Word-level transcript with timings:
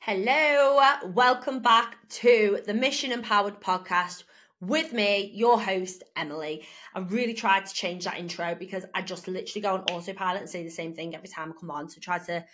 Hello, 0.00 0.80
welcome 1.06 1.58
back 1.60 1.96
to 2.08 2.60
the 2.64 2.72
Mission 2.72 3.10
Empowered 3.12 3.60
podcast 3.60 4.22
with 4.60 4.92
me, 4.92 5.32
your 5.34 5.60
host, 5.60 6.04
Emily. 6.16 6.64
I 6.94 7.00
really 7.00 7.34
tried 7.34 7.66
to 7.66 7.74
change 7.74 8.04
that 8.04 8.16
intro 8.16 8.54
because 8.54 8.86
I 8.94 9.02
just 9.02 9.28
literally 9.28 9.60
go 9.60 9.74
on 9.74 9.82
autopilot 9.90 10.40
and 10.40 10.48
say 10.48 10.62
the 10.62 10.70
same 10.70 10.94
thing 10.94 11.14
every 11.14 11.28
time 11.28 11.52
I 11.52 11.60
come 11.60 11.72
on. 11.72 11.90
So 11.90 12.00
try 12.00 12.18
to, 12.20 12.44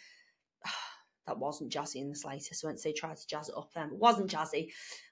that 1.27 1.38
wasn't 1.38 1.71
jazzy 1.71 1.96
in 1.96 2.09
the 2.09 2.17
slightest. 2.17 2.65
I 2.65 2.69
won't 2.69 2.80
say 2.80 2.93
try 2.93 3.15
to 3.15 3.26
jazz 3.29 3.51
it 3.51 3.54
up 3.56 3.71
then, 3.74 3.90
it 3.90 3.99
wasn't 3.99 4.31
jazzy. 4.31 4.71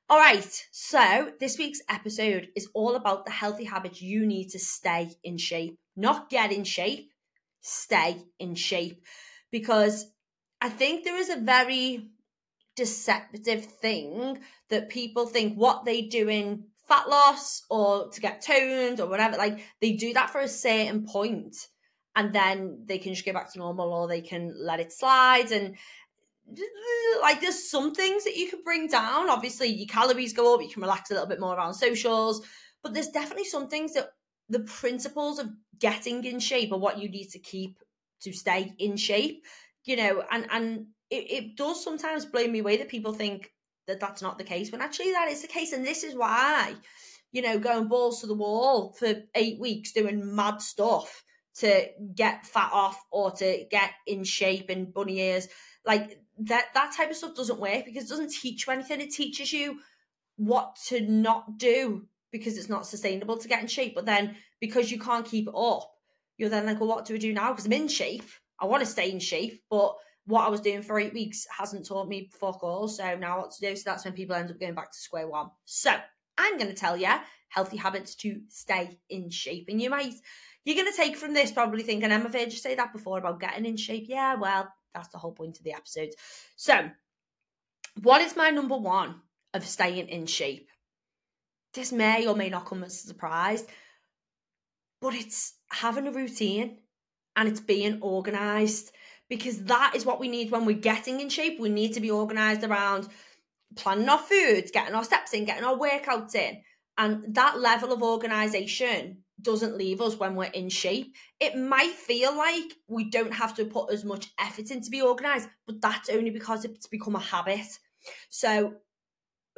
All 0.08 0.18
right, 0.18 0.66
so 0.72 1.30
this 1.38 1.58
week's 1.58 1.82
episode 1.88 2.48
is 2.56 2.68
all 2.74 2.96
about 2.96 3.24
the 3.24 3.30
healthy 3.30 3.64
habits 3.64 4.02
you 4.02 4.26
need 4.26 4.48
to 4.48 4.58
stay 4.58 5.10
in 5.22 5.36
shape, 5.36 5.78
not 5.96 6.30
get 6.30 6.50
in 6.50 6.64
shape, 6.64 7.10
stay 7.60 8.16
in 8.40 8.54
shape. 8.56 9.04
Because 9.52 10.06
I 10.62 10.70
think 10.70 11.04
there 11.04 11.18
is 11.18 11.28
a 11.28 11.36
very 11.36 12.08
deceptive 12.76 13.64
thing 13.64 14.38
that 14.70 14.88
people 14.88 15.26
think 15.26 15.54
what 15.54 15.84
they 15.84 16.02
do 16.02 16.28
in 16.28 16.64
fat 16.88 17.08
loss 17.08 17.62
or 17.70 18.08
to 18.10 18.20
get 18.20 18.42
toned 18.42 19.00
or 19.00 19.06
whatever, 19.06 19.36
like 19.36 19.60
they 19.80 19.92
do 19.92 20.12
that 20.14 20.30
for 20.30 20.40
a 20.40 20.48
certain 20.48 21.06
point 21.06 21.56
and 22.16 22.34
then 22.34 22.82
they 22.86 22.98
can 22.98 23.14
just 23.14 23.24
go 23.24 23.32
back 23.32 23.52
to 23.52 23.58
normal 23.58 23.92
or 23.92 24.08
they 24.08 24.20
can 24.20 24.54
let 24.58 24.80
it 24.80 24.92
slide 24.92 25.50
and 25.52 25.76
like 27.22 27.40
there's 27.40 27.70
some 27.70 27.94
things 27.94 28.24
that 28.24 28.36
you 28.36 28.48
can 28.50 28.62
bring 28.64 28.88
down. 28.88 29.30
Obviously 29.30 29.68
your 29.68 29.86
calories 29.86 30.32
go 30.32 30.54
up 30.54 30.62
you 30.62 30.68
can 30.68 30.82
relax 30.82 31.10
a 31.10 31.14
little 31.14 31.28
bit 31.28 31.40
more 31.40 31.54
around 31.54 31.74
socials 31.74 32.46
but 32.82 32.94
there's 32.94 33.08
definitely 33.08 33.44
some 33.44 33.68
things 33.68 33.94
that 33.94 34.10
the 34.48 34.60
principles 34.60 35.38
of 35.38 35.48
getting 35.78 36.24
in 36.24 36.40
shape 36.40 36.72
are 36.72 36.78
what 36.78 36.98
you 36.98 37.08
need 37.08 37.28
to 37.28 37.38
keep 37.38 37.78
to 38.20 38.32
stay 38.32 38.72
in 38.78 38.96
shape 38.96 39.44
you 39.84 39.96
know 39.96 40.22
and 40.30 40.46
and 40.50 40.86
it, 41.12 41.30
it 41.30 41.56
does 41.56 41.82
sometimes 41.84 42.24
blow 42.24 42.46
me 42.46 42.60
away 42.60 42.78
that 42.78 42.88
people 42.88 43.12
think 43.12 43.52
that 43.86 44.00
that's 44.00 44.22
not 44.22 44.38
the 44.38 44.44
case 44.44 44.72
when 44.72 44.80
actually 44.80 45.12
that 45.12 45.28
is 45.28 45.42
the 45.42 45.48
case 45.48 45.72
and 45.72 45.84
this 45.84 46.04
is 46.04 46.14
why 46.14 46.74
you 47.32 47.42
know 47.42 47.58
going 47.58 47.88
balls 47.88 48.20
to 48.20 48.26
the 48.26 48.34
wall 48.34 48.92
for 48.98 49.14
eight 49.34 49.60
weeks 49.60 49.92
doing 49.92 50.34
mad 50.34 50.60
stuff 50.62 51.24
to 51.54 51.86
get 52.14 52.46
fat 52.46 52.70
off 52.72 53.04
or 53.10 53.30
to 53.30 53.64
get 53.70 53.90
in 54.06 54.24
shape 54.24 54.70
and 54.70 54.94
bunny 54.94 55.20
ears 55.20 55.48
like 55.84 56.18
that 56.38 56.66
that 56.74 56.94
type 56.96 57.10
of 57.10 57.16
stuff 57.16 57.34
doesn't 57.34 57.60
work 57.60 57.84
because 57.84 58.04
it 58.04 58.08
doesn't 58.08 58.32
teach 58.32 58.66
you 58.66 58.72
anything. 58.72 59.00
It 59.00 59.12
teaches 59.12 59.52
you 59.52 59.80
what 60.36 60.76
to 60.86 61.00
not 61.00 61.58
do 61.58 62.06
because 62.30 62.56
it's 62.56 62.70
not 62.70 62.86
sustainable 62.86 63.36
to 63.36 63.48
get 63.48 63.60
in 63.60 63.66
shape 63.66 63.94
but 63.94 64.06
then 64.06 64.36
because 64.60 64.90
you 64.90 64.98
can't 64.98 65.26
keep 65.26 65.46
it 65.46 65.54
up 65.54 65.90
you're 66.38 66.48
then 66.48 66.64
like 66.64 66.80
well 66.80 66.88
what 66.88 67.04
do 67.04 67.12
we 67.12 67.18
do 67.18 67.34
now? 67.34 67.50
Because 67.50 67.66
i'm 67.66 67.72
in 67.72 67.88
shape. 67.88 68.24
I 68.58 68.64
want 68.64 68.82
to 68.82 68.88
stay 68.88 69.10
in 69.10 69.18
shape 69.18 69.62
but 69.70 69.94
what 70.26 70.46
I 70.46 70.50
was 70.50 70.60
doing 70.60 70.82
for 70.82 71.00
eight 71.00 71.12
weeks 71.12 71.46
hasn't 71.56 71.86
taught 71.86 72.08
me 72.08 72.30
fuck 72.32 72.62
all. 72.62 72.88
So 72.88 73.16
now 73.16 73.38
what 73.40 73.50
to 73.52 73.60
do? 73.60 73.74
So 73.74 73.82
that's 73.86 74.04
when 74.04 74.14
people 74.14 74.36
end 74.36 74.50
up 74.50 74.60
going 74.60 74.74
back 74.74 74.92
to 74.92 74.98
square 74.98 75.28
one. 75.28 75.50
So 75.64 75.92
I'm 76.38 76.58
going 76.58 76.68
to 76.68 76.74
tell 76.74 76.96
you 76.96 77.08
healthy 77.48 77.76
habits 77.76 78.14
to 78.16 78.40
stay 78.48 78.98
in 79.10 79.30
shape. 79.30 79.66
And 79.68 79.80
you 79.80 79.90
might, 79.90 80.14
you're 80.64 80.76
going 80.76 80.90
to 80.90 80.96
take 80.96 81.16
from 81.16 81.34
this 81.34 81.52
probably 81.52 81.82
thinking, 81.82 82.10
Emma, 82.10 82.30
I've 82.32 82.52
say 82.52 82.74
that 82.76 82.92
before 82.92 83.18
about 83.18 83.40
getting 83.40 83.66
in 83.66 83.76
shape. 83.76 84.06
Yeah, 84.08 84.36
well, 84.36 84.72
that's 84.94 85.08
the 85.08 85.18
whole 85.18 85.32
point 85.32 85.58
of 85.58 85.64
the 85.64 85.74
episode. 85.74 86.10
So, 86.56 86.90
what 88.02 88.22
is 88.22 88.36
my 88.36 88.50
number 88.50 88.76
one 88.76 89.16
of 89.52 89.66
staying 89.66 90.08
in 90.08 90.26
shape? 90.26 90.68
This 91.74 91.92
may 91.92 92.26
or 92.26 92.36
may 92.36 92.48
not 92.48 92.66
come 92.66 92.84
as 92.84 92.94
a 93.04 93.06
surprise, 93.08 93.66
but 95.00 95.14
it's 95.14 95.54
having 95.70 96.06
a 96.06 96.12
routine 96.12 96.78
and 97.36 97.48
it's 97.48 97.60
being 97.60 97.98
organized 98.02 98.92
because 99.32 99.64
that 99.64 99.94
is 99.96 100.04
what 100.04 100.20
we 100.20 100.28
need 100.28 100.50
when 100.50 100.66
we're 100.66 100.76
getting 100.76 101.18
in 101.18 101.30
shape. 101.30 101.58
We 101.58 101.70
need 101.70 101.94
to 101.94 102.02
be 102.02 102.10
organized 102.10 102.64
around 102.64 103.08
planning 103.76 104.06
our 104.06 104.18
foods, 104.18 104.70
getting 104.70 104.94
our 104.94 105.04
steps 105.04 105.32
in, 105.32 105.46
getting 105.46 105.64
our 105.64 105.74
workouts 105.74 106.34
in. 106.34 106.60
And 106.98 107.34
that 107.34 107.58
level 107.58 107.94
of 107.94 108.02
organization 108.02 109.22
doesn't 109.40 109.78
leave 109.78 110.02
us 110.02 110.18
when 110.18 110.34
we're 110.34 110.50
in 110.50 110.68
shape. 110.68 111.14
It 111.40 111.56
might 111.56 111.94
feel 111.94 112.36
like 112.36 112.74
we 112.88 113.08
don't 113.08 113.32
have 113.32 113.54
to 113.54 113.64
put 113.64 113.90
as 113.90 114.04
much 114.04 114.30
effort 114.38 114.70
in 114.70 114.82
to 114.82 114.90
be 114.90 115.00
organized, 115.00 115.48
but 115.66 115.80
that's 115.80 116.10
only 116.10 116.28
because 116.28 116.66
it's 116.66 116.86
become 116.86 117.16
a 117.16 117.20
habit. 117.20 117.66
So 118.28 118.74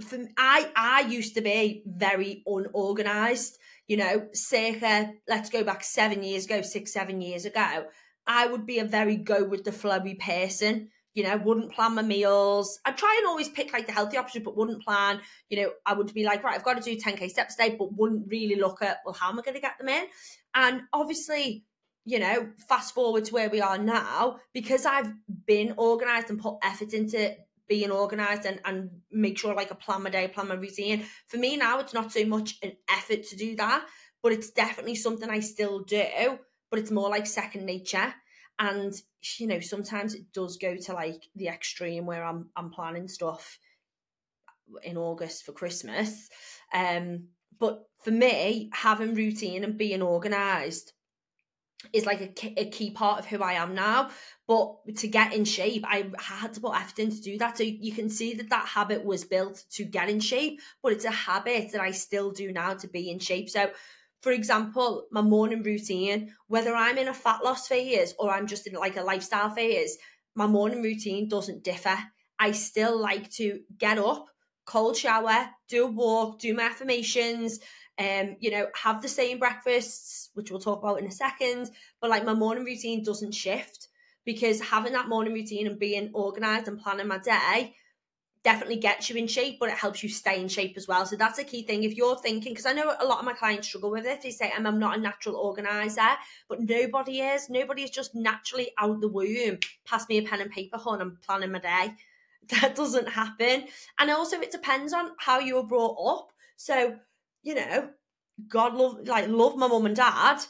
for 0.02 0.20
I 0.38 0.70
I 0.76 1.00
used 1.00 1.34
to 1.34 1.40
be 1.40 1.82
very 1.84 2.44
unorganized, 2.46 3.58
you 3.88 3.96
know, 3.96 4.28
circa 4.34 5.14
let's 5.26 5.50
go 5.50 5.64
back 5.64 5.82
7 5.82 6.22
years 6.22 6.44
ago, 6.44 6.62
6 6.62 6.92
7 6.92 7.20
years 7.20 7.44
ago. 7.44 7.86
I 8.26 8.46
would 8.46 8.66
be 8.66 8.78
a 8.78 8.84
very 8.84 9.16
go 9.16 9.44
with 9.44 9.64
the 9.64 9.70
flowy 9.70 10.18
person. 10.18 10.90
You 11.14 11.22
know, 11.22 11.36
wouldn't 11.36 11.72
plan 11.72 11.94
my 11.94 12.02
meals. 12.02 12.80
I'd 12.84 12.96
try 12.96 13.14
and 13.18 13.28
always 13.28 13.48
pick 13.48 13.72
like 13.72 13.86
the 13.86 13.92
healthy 13.92 14.16
option, 14.16 14.42
but 14.42 14.56
wouldn't 14.56 14.82
plan. 14.82 15.20
You 15.48 15.62
know, 15.62 15.70
I 15.86 15.92
would 15.92 16.12
be 16.12 16.24
like, 16.24 16.42
right, 16.42 16.56
I've 16.56 16.64
got 16.64 16.82
to 16.82 16.82
do 16.82 17.00
10k 17.00 17.30
steps 17.30 17.54
today, 17.54 17.76
but 17.78 17.96
wouldn't 17.96 18.26
really 18.28 18.56
look 18.56 18.82
at, 18.82 18.98
well, 19.04 19.14
how 19.14 19.28
am 19.28 19.38
I 19.38 19.42
going 19.42 19.54
to 19.54 19.60
get 19.60 19.78
them 19.78 19.88
in? 19.88 20.06
And 20.54 20.82
obviously, 20.92 21.64
you 22.04 22.18
know, 22.18 22.48
fast 22.68 22.94
forward 22.94 23.26
to 23.26 23.34
where 23.34 23.48
we 23.48 23.60
are 23.60 23.78
now, 23.78 24.38
because 24.52 24.84
I've 24.86 25.12
been 25.46 25.74
organized 25.76 26.30
and 26.30 26.40
put 26.40 26.56
effort 26.64 26.92
into 26.92 27.36
being 27.68 27.90
organized 27.90 28.44
and, 28.44 28.60
and 28.64 28.90
make 29.10 29.38
sure 29.38 29.54
like 29.54 29.72
I 29.72 29.76
plan 29.76 30.02
my 30.02 30.10
day, 30.10 30.28
plan 30.28 30.48
my 30.48 30.54
routine. 30.54 31.04
For 31.28 31.36
me 31.36 31.56
now, 31.56 31.78
it's 31.78 31.94
not 31.94 32.12
so 32.12 32.24
much 32.26 32.58
an 32.62 32.72
effort 32.90 33.24
to 33.28 33.36
do 33.36 33.56
that, 33.56 33.86
but 34.22 34.32
it's 34.32 34.50
definitely 34.50 34.96
something 34.96 35.30
I 35.30 35.40
still 35.40 35.80
do 35.80 36.38
but 36.74 36.80
it's 36.80 36.90
more 36.90 37.08
like 37.08 37.24
second 37.24 37.66
nature. 37.66 38.12
And 38.58 38.92
you 39.38 39.46
know, 39.46 39.60
sometimes 39.60 40.16
it 40.16 40.32
does 40.32 40.56
go 40.56 40.74
to 40.74 40.92
like 40.92 41.22
the 41.36 41.46
extreme 41.46 42.04
where 42.04 42.24
I'm 42.24 42.50
I'm 42.56 42.70
planning 42.70 43.06
stuff 43.06 43.60
in 44.82 44.96
August 44.96 45.46
for 45.46 45.52
Christmas. 45.52 46.28
Um, 46.72 47.28
but 47.60 47.84
for 48.02 48.10
me, 48.10 48.70
having 48.72 49.14
routine 49.14 49.62
and 49.62 49.78
being 49.78 50.02
organized 50.02 50.92
is 51.92 52.06
like 52.06 52.20
a 52.22 52.26
key, 52.26 52.54
a 52.56 52.68
key 52.68 52.90
part 52.90 53.20
of 53.20 53.26
who 53.26 53.40
I 53.40 53.52
am 53.52 53.76
now. 53.76 54.10
But 54.48 54.96
to 54.96 55.06
get 55.06 55.32
in 55.32 55.44
shape, 55.44 55.84
I 55.86 56.10
had 56.18 56.54
to 56.54 56.60
put 56.60 56.74
effort 56.74 56.98
in 56.98 57.10
to 57.10 57.20
do 57.20 57.38
that. 57.38 57.56
So 57.56 57.62
you 57.62 57.92
can 57.92 58.10
see 58.10 58.34
that 58.34 58.50
that 58.50 58.66
habit 58.66 59.04
was 59.04 59.22
built 59.22 59.62
to 59.74 59.84
get 59.84 60.10
in 60.10 60.18
shape, 60.18 60.60
but 60.82 60.90
it's 60.90 61.04
a 61.04 61.12
habit 61.12 61.70
that 61.70 61.80
I 61.80 61.92
still 61.92 62.32
do 62.32 62.50
now 62.50 62.74
to 62.74 62.88
be 62.88 63.12
in 63.12 63.20
shape. 63.20 63.48
So 63.48 63.70
for 64.24 64.32
example, 64.32 65.04
my 65.10 65.20
morning 65.20 65.62
routine, 65.62 66.32
whether 66.46 66.74
I'm 66.74 66.96
in 66.96 67.08
a 67.08 67.12
fat 67.12 67.44
loss 67.44 67.68
phase 67.68 68.14
or 68.18 68.30
I'm 68.30 68.46
just 68.46 68.66
in 68.66 68.72
like 68.72 68.96
a 68.96 69.02
lifestyle 69.02 69.50
phase, 69.50 69.98
my 70.34 70.46
morning 70.46 70.82
routine 70.82 71.28
doesn't 71.28 71.62
differ. 71.62 71.98
I 72.38 72.52
still 72.52 72.98
like 72.98 73.30
to 73.32 73.60
get 73.76 73.98
up, 73.98 74.24
cold 74.64 74.96
shower, 74.96 75.50
do 75.68 75.84
a 75.84 75.90
walk, 75.90 76.40
do 76.40 76.54
my 76.54 76.62
affirmations, 76.62 77.60
um, 77.98 78.36
you 78.40 78.50
know, 78.50 78.66
have 78.82 79.02
the 79.02 79.08
same 79.08 79.38
breakfasts, 79.38 80.30
which 80.32 80.50
we'll 80.50 80.58
talk 80.58 80.82
about 80.82 81.00
in 81.00 81.06
a 81.06 81.10
second. 81.12 81.68
But 82.00 82.08
like 82.08 82.24
my 82.24 82.32
morning 82.32 82.64
routine 82.64 83.04
doesn't 83.04 83.34
shift 83.34 83.88
because 84.24 84.58
having 84.58 84.94
that 84.94 85.10
morning 85.10 85.34
routine 85.34 85.66
and 85.66 85.78
being 85.78 86.12
organized 86.14 86.66
and 86.66 86.80
planning 86.80 87.08
my 87.08 87.18
day 87.18 87.74
definitely 88.44 88.76
gets 88.76 89.08
you 89.08 89.16
in 89.16 89.26
shape, 89.26 89.58
but 89.58 89.70
it 89.70 89.74
helps 89.74 90.02
you 90.02 90.08
stay 90.08 90.40
in 90.40 90.48
shape 90.48 90.74
as 90.76 90.86
well. 90.86 91.06
So 91.06 91.16
that's 91.16 91.38
a 91.38 91.44
key 91.44 91.62
thing. 91.62 91.82
If 91.82 91.96
you're 91.96 92.18
thinking, 92.18 92.52
because 92.52 92.66
I 92.66 92.74
know 92.74 92.94
a 93.00 93.04
lot 93.04 93.18
of 93.18 93.24
my 93.24 93.32
clients 93.32 93.66
struggle 93.66 93.90
with 93.90 94.04
it, 94.04 94.22
they 94.22 94.30
say, 94.30 94.52
I'm, 94.54 94.78
not 94.78 94.98
a 94.98 95.00
natural 95.00 95.36
organizer, 95.36 96.02
but 96.48 96.60
nobody 96.60 97.20
is. 97.20 97.48
Nobody 97.48 97.82
is 97.82 97.90
just 97.90 98.14
naturally 98.14 98.70
out 98.78 99.00
the 99.00 99.08
womb. 99.08 99.58
Pass 99.86 100.08
me 100.08 100.18
a 100.18 100.22
pen 100.22 100.42
and 100.42 100.50
paper, 100.50 100.76
hon, 100.76 101.00
I'm 101.00 101.18
planning 101.26 101.52
my 101.52 101.58
day. 101.58 101.94
That 102.60 102.74
doesn't 102.74 103.08
happen. 103.08 103.64
And 103.98 104.10
also, 104.10 104.38
it 104.38 104.50
depends 104.52 104.92
on 104.92 105.12
how 105.18 105.38
you 105.38 105.54
were 105.54 105.62
brought 105.62 105.96
up. 106.06 106.30
So, 106.56 106.94
you 107.42 107.54
know, 107.54 107.88
God 108.48 108.74
love, 108.74 109.08
like, 109.08 109.28
love 109.28 109.56
my 109.56 109.66
mum 109.66 109.86
and 109.86 109.96
dad, 109.96 110.40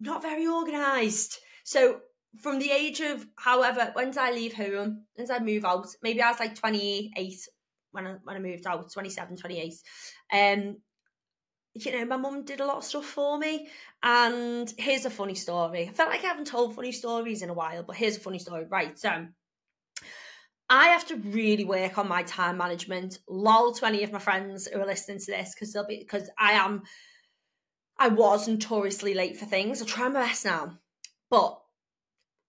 not 0.00 0.20
very 0.20 0.48
organized. 0.48 1.38
So 1.62 2.00
from 2.40 2.58
the 2.58 2.70
age 2.70 3.00
of 3.00 3.26
however 3.36 3.90
when 3.94 4.08
did 4.08 4.18
I 4.18 4.32
leave 4.32 4.54
home 4.54 5.04
did 5.16 5.30
I 5.30 5.38
move 5.38 5.64
out 5.64 5.88
maybe 6.02 6.20
I 6.20 6.30
was 6.30 6.40
like 6.40 6.54
28 6.54 7.48
when 7.92 8.06
I 8.06 8.14
when 8.24 8.36
I 8.36 8.40
moved 8.40 8.66
out 8.66 8.92
27 8.92 9.36
28 9.36 9.74
um 10.32 10.76
you 11.74 11.92
know 11.92 12.04
my 12.04 12.16
mum 12.16 12.44
did 12.44 12.60
a 12.60 12.66
lot 12.66 12.78
of 12.78 12.84
stuff 12.84 13.04
for 13.04 13.38
me. 13.38 13.68
And 14.02 14.72
here's 14.78 15.06
a 15.06 15.10
funny 15.10 15.34
story. 15.34 15.88
I 15.88 15.92
felt 15.92 16.10
like 16.10 16.22
I 16.22 16.28
haven't 16.28 16.46
told 16.46 16.74
funny 16.74 16.92
stories 16.92 17.42
in 17.42 17.50
a 17.50 17.54
while 17.54 17.82
but 17.82 17.96
here's 17.96 18.16
a 18.16 18.20
funny 18.20 18.38
story. 18.38 18.64
Right 18.68 18.98
so 18.98 19.26
I 20.70 20.88
have 20.88 21.06
to 21.08 21.16
really 21.16 21.64
work 21.64 21.98
on 21.98 22.08
my 22.08 22.22
time 22.22 22.56
management. 22.56 23.18
Lol 23.28 23.72
to 23.74 23.86
any 23.86 24.02
of 24.02 24.12
my 24.12 24.18
friends 24.18 24.66
who 24.66 24.80
are 24.80 24.86
listening 24.86 25.18
to 25.18 25.32
this 25.32 25.54
because 25.54 25.72
they'll 25.72 25.86
be 25.86 25.98
because 25.98 26.30
I 26.38 26.52
am 26.52 26.82
I 27.98 28.08
was 28.08 28.48
notoriously 28.48 29.14
late 29.14 29.36
for 29.36 29.46
things. 29.46 29.80
I'll 29.80 29.86
try 29.86 30.08
my 30.08 30.20
best 30.26 30.44
now. 30.44 30.78
But 31.30 31.60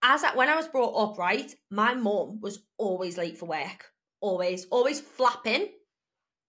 as 0.07 0.23
I, 0.23 0.35
when 0.35 0.49
I 0.49 0.55
was 0.55 0.67
brought 0.67 0.93
up, 0.93 1.17
right, 1.17 1.53
my 1.71 1.95
mum 1.95 2.39
was 2.39 2.59
always 2.77 3.17
late 3.17 3.39
for 3.39 3.47
work. 3.47 3.85
Always, 4.21 4.65
always 4.65 5.01
flapping. 5.01 5.67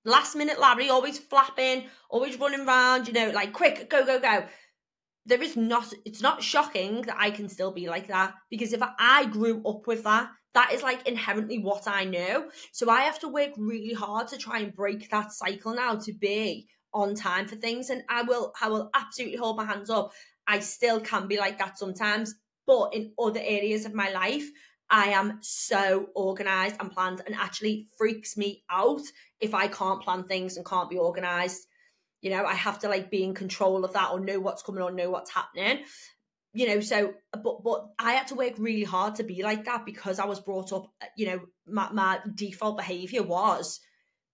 Last 0.05 0.37
minute 0.37 0.61
Larry, 0.61 0.91
always 0.91 1.19
flapping, 1.19 1.85
always 2.11 2.39
running 2.39 2.61
around, 2.61 3.09
you 3.09 3.15
know, 3.15 3.31
like 3.31 3.55
quick, 3.55 3.89
go, 3.89 4.05
go, 4.05 4.21
go. 4.21 4.45
There 5.25 5.43
is 5.43 5.57
not, 5.57 5.91
it's 6.05 6.21
not 6.21 6.43
shocking 6.43 7.03
that 7.03 7.17
I 7.19 7.31
can 7.31 7.49
still 7.49 7.73
be 7.73 7.89
like 7.89 8.09
that 8.09 8.35
because 8.51 8.75
if 8.75 8.83
I 8.83 9.25
grew 9.25 9.67
up 9.67 9.87
with 9.87 10.05
that, 10.05 10.29
that 10.53 10.73
is 10.75 10.83
like 10.83 11.09
inherently 11.09 11.59
what 11.59 11.89
I 11.89 12.05
know. 12.05 12.51
So 12.73 12.91
I 12.91 13.03
have 13.03 13.19
to 13.21 13.29
work 13.29 13.53
really 13.57 13.95
hard 13.95 14.29
to 14.29 14.39
try 14.39 14.59
and 14.61 14.75
break 14.75 15.11
that 15.11 15.33
cycle 15.33 15.75
now 15.75 15.97
to 15.97 16.13
be 16.13 16.69
on 16.93 17.15
time 17.15 17.49
for 17.49 17.57
things. 17.57 17.89
And 17.89 18.03
I 18.09 18.23
will, 18.23 18.53
I 18.61 18.69
will 18.69 18.91
absolutely 18.95 19.39
hold 19.39 19.57
my 19.57 19.65
hands 19.65 19.89
up. 19.89 20.13
I 20.47 20.61
still 20.61 21.01
can 21.01 21.27
be 21.27 21.39
like 21.39 21.59
that 21.59 21.79
sometimes, 21.79 22.35
but 22.67 22.95
in 22.95 23.13
other 23.19 23.41
areas 23.43 23.85
of 23.85 23.95
my 23.95 24.11
life, 24.11 24.49
I 24.89 25.09
am 25.09 25.39
so 25.41 26.09
organized 26.15 26.77
and 26.81 26.91
planned 26.91 27.23
and 27.27 27.35
actually 27.35 27.89
freaks 27.99 28.37
me 28.37 28.65
out 28.71 29.03
if 29.41 29.55
I 29.55 29.69
can't 29.69 30.03
plan 30.03 30.25
things 30.25 30.57
and 30.57 30.67
can't 30.67 30.91
be 30.91 30.99
organized. 30.99 31.67
You 32.21 32.31
know, 32.31 32.45
I 32.45 32.55
have 32.55 32.79
to 32.81 32.89
like 32.89 33.11
be 33.11 33.25
in 33.25 33.35
control 33.35 33.85
of 33.85 33.93
that 33.95 34.13
or 34.13 34.21
know 34.21 34.41
what's 34.41 34.63
coming 34.63 34.83
on, 34.83 34.97
know 34.97 35.11
what's 35.11 35.31
happening 35.31 35.85
you 36.57 36.67
know 36.67 36.81
so 36.81 37.13
but 37.43 37.63
but 37.63 37.89
i 37.99 38.13
had 38.15 38.27
to 38.27 38.35
work 38.35 38.55
really 38.57 38.83
hard 38.83 39.15
to 39.15 39.23
be 39.23 39.43
like 39.43 39.67
that 39.67 39.85
because 39.85 40.19
i 40.19 40.25
was 40.25 40.41
brought 40.41 40.73
up 40.73 40.87
uh, 41.03 41.07
you 41.15 41.27
know 41.27 41.41
my, 41.67 41.93
my 41.93 42.19
default 42.35 42.79
behavior 42.79 43.23
was 43.23 43.79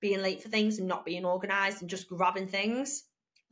being 0.01 0.23
late 0.23 0.41
for 0.41 0.49
things 0.49 0.79
and 0.79 0.87
not 0.87 1.05
being 1.05 1.25
organized 1.25 1.81
and 1.81 1.91
just 1.91 2.09
grabbing 2.09 2.47
things 2.47 3.03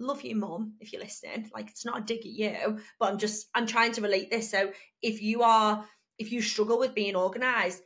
love 0.01 0.23
you 0.23 0.37
mum 0.37 0.75
if 0.81 0.93
you're 0.93 1.03
listening 1.03 1.49
like 1.55 1.69
it's 1.71 1.85
not 1.85 1.99
a 1.99 2.05
dig 2.05 2.21
at 2.21 2.27
you 2.27 2.79
but 2.99 3.11
i'm 3.11 3.19
just 3.19 3.49
i'm 3.55 3.67
trying 3.67 3.93
to 3.93 4.01
relate 4.01 4.31
this 4.31 4.51
so 4.51 4.73
if 5.03 5.23
you 5.23 5.43
are 5.43 5.85
if 6.19 6.33
you 6.33 6.41
struggle 6.41 6.79
with 6.79 6.95
being 6.95 7.17
organized 7.17 7.83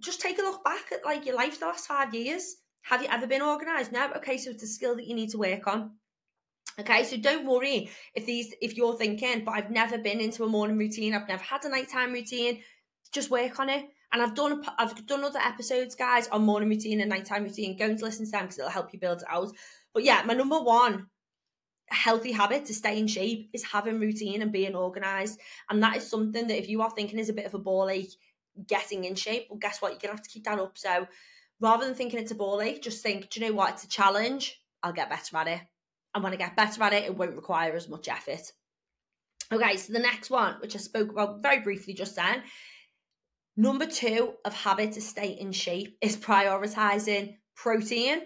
just 0.00 0.20
take 0.20 0.38
a 0.38 0.42
look 0.42 0.64
back 0.64 0.92
at 0.92 1.04
like 1.04 1.26
your 1.26 1.36
life 1.36 1.60
the 1.60 1.66
last 1.66 1.86
five 1.86 2.14
years 2.14 2.56
have 2.82 3.02
you 3.02 3.08
ever 3.10 3.26
been 3.26 3.42
organized 3.42 3.92
no 3.92 4.10
okay 4.16 4.36
so 4.36 4.50
it's 4.50 4.62
a 4.62 4.66
skill 4.66 4.96
that 4.96 5.06
you 5.06 5.14
need 5.14 5.30
to 5.30 5.38
work 5.38 5.66
on 5.66 5.92
Okay, 6.80 7.04
so 7.04 7.16
don't 7.18 7.46
worry 7.46 7.90
if 8.14 8.24
these 8.24 8.54
if 8.62 8.76
you're 8.76 8.96
thinking, 8.96 9.44
but 9.44 9.52
I've 9.52 9.70
never 9.70 9.98
been 9.98 10.20
into 10.20 10.44
a 10.44 10.48
morning 10.48 10.78
routine, 10.78 11.14
I've 11.14 11.28
never 11.28 11.42
had 11.42 11.64
a 11.64 11.68
nighttime 11.68 12.12
routine. 12.12 12.62
Just 13.12 13.30
work 13.30 13.60
on 13.60 13.68
it. 13.68 13.84
And 14.12 14.22
I've 14.22 14.34
done 14.34 14.64
I've 14.78 15.06
done 15.06 15.22
other 15.22 15.38
episodes, 15.38 15.94
guys, 15.94 16.28
on 16.28 16.44
morning 16.44 16.70
routine 16.70 17.00
and 17.00 17.10
nighttime 17.10 17.44
routine. 17.44 17.76
Go 17.76 17.86
and 17.86 18.00
listen 18.00 18.24
to 18.24 18.30
them 18.30 18.44
because 18.44 18.58
it'll 18.58 18.70
help 18.70 18.92
you 18.92 18.98
build 18.98 19.20
it 19.20 19.28
out. 19.28 19.52
But 19.92 20.04
yeah, 20.04 20.22
my 20.24 20.32
number 20.32 20.60
one 20.60 21.08
healthy 21.94 22.32
habit 22.32 22.66
to 22.66 22.74
stay 22.74 22.98
in 22.98 23.06
shape 23.06 23.50
is 23.52 23.64
having 23.64 24.00
routine 24.00 24.42
and 24.42 24.52
being 24.52 24.74
organized. 24.74 25.38
And 25.70 25.82
that 25.82 25.96
is 25.96 26.08
something 26.08 26.46
that 26.46 26.58
if 26.58 26.68
you 26.68 26.82
are 26.82 26.90
thinking 26.90 27.18
is 27.18 27.28
a 27.28 27.34
bit 27.34 27.46
of 27.46 27.54
a 27.54 27.58
ball 27.58 27.88
ache, 27.88 28.14
getting 28.66 29.04
in 29.04 29.14
shape, 29.14 29.46
well, 29.48 29.58
guess 29.58 29.80
what? 29.80 29.92
You're 29.92 30.00
gonna 30.00 30.14
have 30.14 30.22
to 30.22 30.30
keep 30.30 30.44
that 30.44 30.58
up. 30.58 30.76
So 30.78 31.06
rather 31.60 31.84
than 31.84 31.94
thinking 31.94 32.20
it's 32.20 32.32
a 32.32 32.36
ball 32.36 32.60
ache, 32.60 32.82
just 32.82 33.02
think, 33.02 33.30
do 33.30 33.40
you 33.40 33.46
know 33.46 33.54
what? 33.54 33.74
It's 33.74 33.84
a 33.84 33.88
challenge. 33.88 34.60
I'll 34.82 34.92
get 34.92 35.10
better 35.10 35.36
at 35.36 35.48
it 35.48 35.60
and 36.14 36.22
when 36.22 36.32
I 36.32 36.36
get 36.36 36.56
better 36.56 36.82
at 36.82 36.92
it, 36.92 37.04
it 37.04 37.16
won't 37.16 37.36
require 37.36 37.74
as 37.74 37.88
much 37.88 38.08
effort. 38.08 38.52
Okay, 39.50 39.76
so 39.76 39.92
the 39.92 39.98
next 39.98 40.30
one, 40.30 40.56
which 40.60 40.74
I 40.74 40.78
spoke 40.78 41.10
about 41.10 41.42
very 41.42 41.60
briefly 41.60 41.94
just 41.94 42.16
then, 42.16 42.42
number 43.56 43.86
two 43.86 44.34
of 44.44 44.54
habit 44.54 44.92
to 44.92 45.00
stay 45.00 45.30
in 45.30 45.52
shape 45.52 45.96
is 46.00 46.16
prioritizing 46.16 47.36
protein 47.54 48.20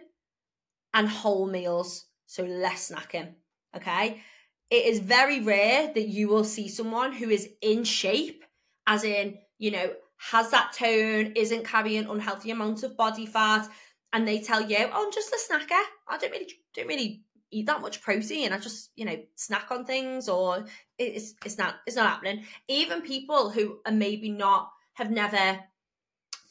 and 0.95 1.09
whole 1.09 1.47
meals, 1.47 2.07
so 2.27 2.45
less 2.45 2.91
snacking. 2.91 3.35
Okay, 3.77 4.23
it 4.71 4.87
is 4.87 5.01
very 5.01 5.41
rare 5.41 5.93
that 5.93 6.09
you 6.09 6.29
will 6.29 6.45
see 6.45 6.69
someone 6.69 7.13
who 7.13 7.29
is 7.31 7.49
in 7.63 7.85
shape, 7.85 8.45
as 8.87 9.05
in, 9.05 9.39
you 9.59 9.71
know, 9.71 9.93
has 10.19 10.51
that 10.51 10.73
tone, 10.73 11.33
isn't 11.37 11.67
carrying 11.67 12.09
unhealthy 12.09 12.51
amounts 12.51 12.83
of 12.83 12.97
body 12.97 13.27
fat, 13.27 13.69
and 14.13 14.27
they 14.27 14.41
tell 14.41 14.63
you, 14.63 14.79
"Oh, 14.79 15.07
I'm 15.07 15.13
just 15.13 15.33
a 15.33 15.39
snacker. 15.39 15.83
I 16.09 16.19
don't 16.19 16.31
really, 16.33 16.49
don't 16.75 16.87
really 16.89 17.25
eat 17.51 17.67
that 17.67 17.81
much 17.81 18.03
protein. 18.03 18.53
I 18.53 18.59
just, 18.59 18.91
you 18.97 19.05
know, 19.05 19.17
snack 19.35 19.71
on 19.71 19.85
things 19.85 20.29
or 20.29 20.67
it's 20.99 21.35
it's 21.45 21.59
not 21.59 21.77
it's 21.87 21.97
not 21.97 22.09
happening. 22.09 22.45
Even 22.69 23.03
people 23.03 23.51
who 23.51 23.79
are 23.87 23.93
maybe 23.93 24.31
not 24.31 24.71
have 24.95 25.11
never 25.11 25.61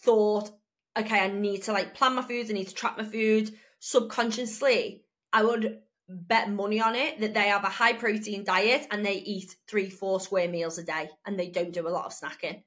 thought, 0.04 0.52
okay, 0.98 1.20
I 1.20 1.28
need 1.28 1.64
to 1.64 1.74
like 1.74 1.96
plan 1.96 2.16
my 2.16 2.22
foods, 2.22 2.50
I 2.50 2.54
need 2.54 2.68
to 2.70 2.76
track 2.76 2.98
my 2.98 3.04
food 3.04 3.52
subconsciously. 3.80 5.04
I 5.34 5.44
would 5.44 5.80
bet 6.08 6.50
money 6.50 6.80
on 6.80 6.96
it 6.96 7.20
that 7.20 7.34
they 7.34 7.48
have 7.48 7.64
a 7.64 7.70
high 7.70 7.94
protein 7.94 8.44
diet 8.44 8.88
and 8.92 9.06
they 9.06 9.16
eat 9.16 9.56
three, 9.68 9.90
four 9.90 10.20
square 10.20 10.48
meals 10.48 10.78
a 10.78 10.84
day 10.84 11.10
and 11.26 11.40
they 11.40 11.50
don't 11.50 11.74
do 11.74 11.88
a 11.88 11.90
lot 11.90 12.06
of 12.06 12.14
snacking. 12.14 12.64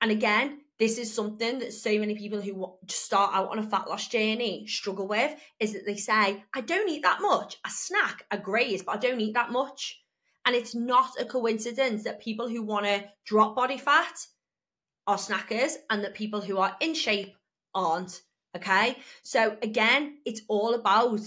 And 0.00 0.10
again, 0.10 0.60
this 0.78 0.98
is 0.98 1.12
something 1.12 1.60
that 1.60 1.72
so 1.72 1.98
many 1.98 2.16
people 2.16 2.40
who 2.40 2.74
start 2.88 3.34
out 3.34 3.50
on 3.50 3.58
a 3.58 3.62
fat 3.62 3.88
loss 3.88 4.08
journey 4.08 4.66
struggle 4.66 5.06
with 5.06 5.34
is 5.60 5.72
that 5.72 5.86
they 5.86 5.96
say, 5.96 6.44
I 6.52 6.60
don't 6.60 6.88
eat 6.88 7.02
that 7.02 7.20
much. 7.20 7.58
I 7.64 7.70
snack, 7.70 8.24
I 8.30 8.36
graze, 8.36 8.82
but 8.82 8.96
I 8.96 8.98
don't 8.98 9.20
eat 9.20 9.34
that 9.34 9.52
much. 9.52 10.00
And 10.44 10.54
it's 10.54 10.74
not 10.74 11.18
a 11.18 11.24
coincidence 11.24 12.04
that 12.04 12.20
people 12.20 12.48
who 12.48 12.62
want 12.62 12.86
to 12.86 13.04
drop 13.24 13.56
body 13.56 13.78
fat 13.78 14.26
are 15.06 15.16
snackers 15.16 15.74
and 15.90 16.04
that 16.04 16.14
people 16.14 16.40
who 16.40 16.58
are 16.58 16.76
in 16.80 16.94
shape 16.94 17.34
aren't. 17.74 18.20
Okay. 18.56 18.96
So 19.22 19.56
again, 19.62 20.18
it's 20.24 20.42
all 20.48 20.74
about 20.74 21.20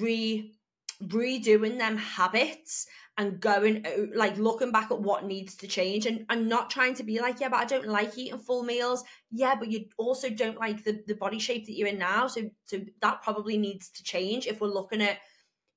re 0.00 0.52
redoing 1.02 1.78
them 1.78 1.96
habits 1.96 2.86
and 3.16 3.38
going 3.38 3.86
like 4.14 4.36
looking 4.36 4.72
back 4.72 4.90
at 4.90 5.00
what 5.00 5.24
needs 5.24 5.54
to 5.54 5.68
change 5.68 6.06
and, 6.06 6.26
and 6.28 6.48
not 6.48 6.70
trying 6.70 6.92
to 6.94 7.04
be 7.04 7.20
like 7.20 7.38
yeah 7.38 7.48
but 7.48 7.60
i 7.60 7.64
don't 7.64 7.86
like 7.86 8.18
eating 8.18 8.38
full 8.38 8.64
meals. 8.64 9.04
Yeah 9.30 9.54
but 9.54 9.70
you 9.70 9.84
also 9.96 10.28
don't 10.28 10.58
like 10.58 10.82
the, 10.82 11.00
the 11.06 11.14
body 11.14 11.38
shape 11.38 11.66
that 11.66 11.76
you're 11.76 11.86
in 11.86 11.98
now 11.98 12.26
so 12.26 12.50
so 12.64 12.80
that 13.00 13.22
probably 13.22 13.58
needs 13.58 13.90
to 13.90 14.02
change 14.02 14.48
if 14.48 14.60
we're 14.60 14.68
looking 14.68 15.00
at 15.00 15.18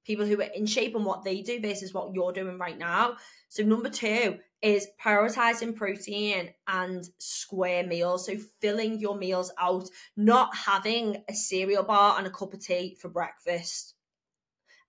people 0.05 0.25
who 0.25 0.39
are 0.41 0.49
in 0.55 0.65
shape 0.65 0.95
and 0.95 1.05
what 1.05 1.23
they 1.23 1.41
do 1.41 1.61
versus 1.61 1.93
what 1.93 2.13
you're 2.13 2.31
doing 2.31 2.57
right 2.57 2.77
now. 2.77 3.17
So 3.49 3.63
number 3.63 3.89
two 3.89 4.39
is 4.61 4.87
prioritizing 5.03 5.75
protein 5.75 6.49
and 6.67 7.09
square 7.17 7.85
meals 7.85 8.25
so 8.25 8.35
filling 8.59 8.99
your 8.99 9.17
meals 9.17 9.51
out 9.57 9.89
not 10.15 10.55
having 10.55 11.23
a 11.29 11.33
cereal 11.33 11.83
bar 11.83 12.17
and 12.17 12.27
a 12.27 12.31
cup 12.31 12.53
of 12.53 12.63
tea 12.63 12.95
for 13.01 13.09
breakfast 13.09 13.95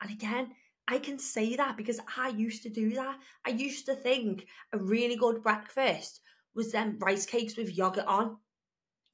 and 0.00 0.10
again 0.10 0.48
I 0.88 0.98
can 0.98 1.18
say 1.18 1.56
that 1.56 1.76
because 1.76 2.00
I 2.16 2.28
used 2.30 2.64
to 2.64 2.68
do 2.68 2.90
that. 2.94 3.18
I 3.46 3.50
used 3.50 3.86
to 3.86 3.94
think 3.94 4.46
a 4.72 4.78
really 4.78 5.16
good 5.16 5.42
breakfast 5.42 6.20
was 6.54 6.72
them 6.72 6.98
rice 7.00 7.24
cakes 7.26 7.56
with 7.56 7.76
yogurt 7.76 8.06
on. 8.06 8.36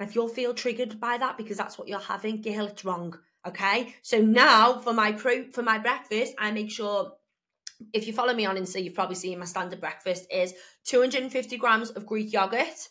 if 0.01 0.15
you'll 0.15 0.29
feel 0.29 0.55
triggered 0.55 0.99
by 1.01 1.19
that 1.19 1.37
because 1.37 1.57
that's 1.57 1.77
what 1.77 1.89
you're 1.89 1.99
having, 1.99 2.41
girl, 2.41 2.67
it's 2.67 2.85
wrong. 2.85 3.19
Okay. 3.47 3.95
So 4.03 4.19
now 4.19 4.79
for 4.79 4.93
my 4.93 5.13
pro 5.13 5.51
for 5.53 5.63
my 5.63 5.79
breakfast, 5.79 6.35
I 6.39 6.51
make 6.51 6.71
sure 6.71 7.13
if 7.93 8.07
you 8.07 8.13
follow 8.13 8.35
me 8.35 8.47
on 8.47 8.57
Insta, 8.57 8.83
you've 8.83 8.95
probably 8.95 9.17
seen 9.17 9.39
my 9.39 9.45
standard 9.45 9.81
breakfast 9.81 10.27
is 10.31 10.55
250 10.87 11.57
grams 11.57 11.91
of 11.91 12.07
Greek 12.07 12.33
yogurt 12.33 12.89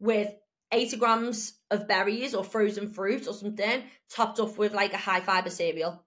with 0.00 0.32
80 0.72 0.96
grams 0.96 1.54
of 1.70 1.88
berries 1.88 2.34
or 2.34 2.44
frozen 2.44 2.88
fruit 2.88 3.26
or 3.26 3.32
something, 3.32 3.82
topped 4.10 4.40
up 4.40 4.58
with 4.58 4.74
like 4.74 4.92
a 4.92 4.98
high 4.98 5.20
fiber 5.20 5.50
cereal. 5.50 6.04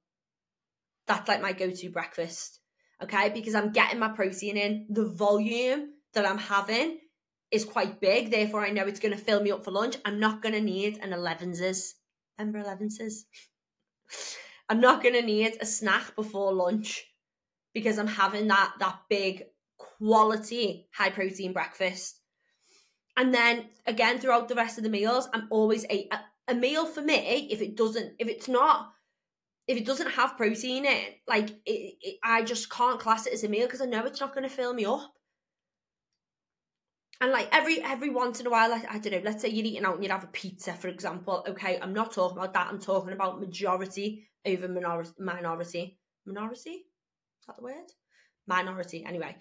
That's 1.07 1.27
like 1.27 1.41
my 1.41 1.53
go-to 1.53 1.89
breakfast 1.89 2.62
okay? 3.01 3.29
Because 3.29 3.55
i'm 3.55 3.71
getting 3.71 4.00
my 4.00 4.09
protein 4.09 4.57
in. 4.57 4.85
The 4.89 5.05
volume 5.05 5.89
that 6.13 6.25
i'm 6.25 6.38
having 6.38 7.00
is 7.51 7.65
quite 7.65 8.00
big 8.00 8.31
therefore 8.31 8.65
i 8.65 8.69
know 8.69 8.85
it's 8.85 9.00
going 9.00 9.15
to 9.15 9.24
fill 9.24 9.41
me 9.41 9.51
up 9.51 9.63
for 9.63 9.71
lunch. 9.71 9.97
I'm 10.05 10.19
not 10.19 10.41
going 10.41 10.53
to 10.53 10.62
need 10.62 11.00
an 11.01 11.12
11s 11.12 11.93
remember 12.39 12.67
11s 12.67 13.21
i'm 14.69 14.81
not 14.81 15.03
going 15.03 15.13
to 15.13 15.21
need 15.21 15.57
a 15.62 15.65
snack 15.65 16.15
before 16.15 16.53
lunch 16.53 17.05
because 17.73 17.97
i'm 17.97 18.07
having 18.07 18.47
that 18.47 18.73
that 18.79 18.99
big 19.09 19.43
quality 19.77 20.87
high 20.93 21.09
protein 21.09 21.53
breakfast 21.53 22.19
and 23.17 23.33
then 23.33 23.65
again 23.87 24.19
throughout 24.19 24.47
the 24.47 24.55
rest 24.55 24.77
of 24.77 24.83
the 24.83 24.89
meals 24.89 25.27
i'm 25.33 25.47
always 25.49 25.85
a, 25.85 26.09
a 26.47 26.53
meal 26.53 26.85
for 26.85 27.01
me 27.01 27.47
if 27.51 27.61
it 27.61 27.75
doesn't 27.75 28.13
if 28.19 28.27
it's 28.27 28.47
not 28.47 28.91
if 29.67 29.77
it 29.77 29.85
doesn't 29.85 30.11
have 30.11 30.37
protein 30.37 30.85
in 30.85 31.01
like 31.27 31.49
it, 31.65 31.95
it, 32.01 32.19
I 32.23 32.43
just 32.43 32.69
can't 32.69 32.99
class 32.99 33.25
it 33.25 33.33
as 33.33 33.43
a 33.43 33.49
meal 33.49 33.67
because 33.67 33.81
I 33.81 33.85
know 33.85 34.05
it's 34.05 34.19
not 34.19 34.33
going 34.33 34.47
to 34.47 34.53
fill 34.53 34.73
me 34.73 34.85
up. 34.85 35.13
And 37.21 37.31
like 37.31 37.49
every 37.51 37.81
every 37.81 38.09
once 38.09 38.39
in 38.39 38.47
a 38.47 38.49
while, 38.49 38.69
like, 38.71 38.83
I 38.91 38.97
don't 38.97 39.13
know, 39.13 39.21
let's 39.23 39.41
say 39.41 39.49
you're 39.49 39.65
eating 39.65 39.85
out 39.85 39.95
and 39.95 40.03
you'd 40.03 40.11
have 40.11 40.23
a 40.23 40.27
pizza, 40.27 40.73
for 40.73 40.87
example. 40.87 41.45
Okay, 41.47 41.79
I'm 41.79 41.93
not 41.93 42.11
talking 42.11 42.37
about 42.37 42.53
that. 42.53 42.67
I'm 42.67 42.79
talking 42.79 43.13
about 43.13 43.39
majority 43.39 44.27
over. 44.45 44.67
Minority. 44.67 45.99
Minority? 46.25 46.85
That 47.51 47.58
the 47.58 47.63
word? 47.63 47.91
Minority. 48.48 49.03
Anyway, 49.05 49.36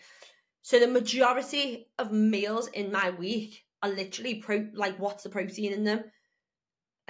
so 0.62 0.78
the 0.78 0.88
majority 0.88 1.88
of 1.98 2.12
meals 2.12 2.68
in 2.68 2.92
my 2.92 3.10
week 3.10 3.64
are 3.82 3.88
literally 3.88 4.36
pro. 4.36 4.66
Like, 4.74 4.98
what's 4.98 5.22
the 5.22 5.30
protein 5.30 5.72
in 5.72 5.84
them? 5.84 6.04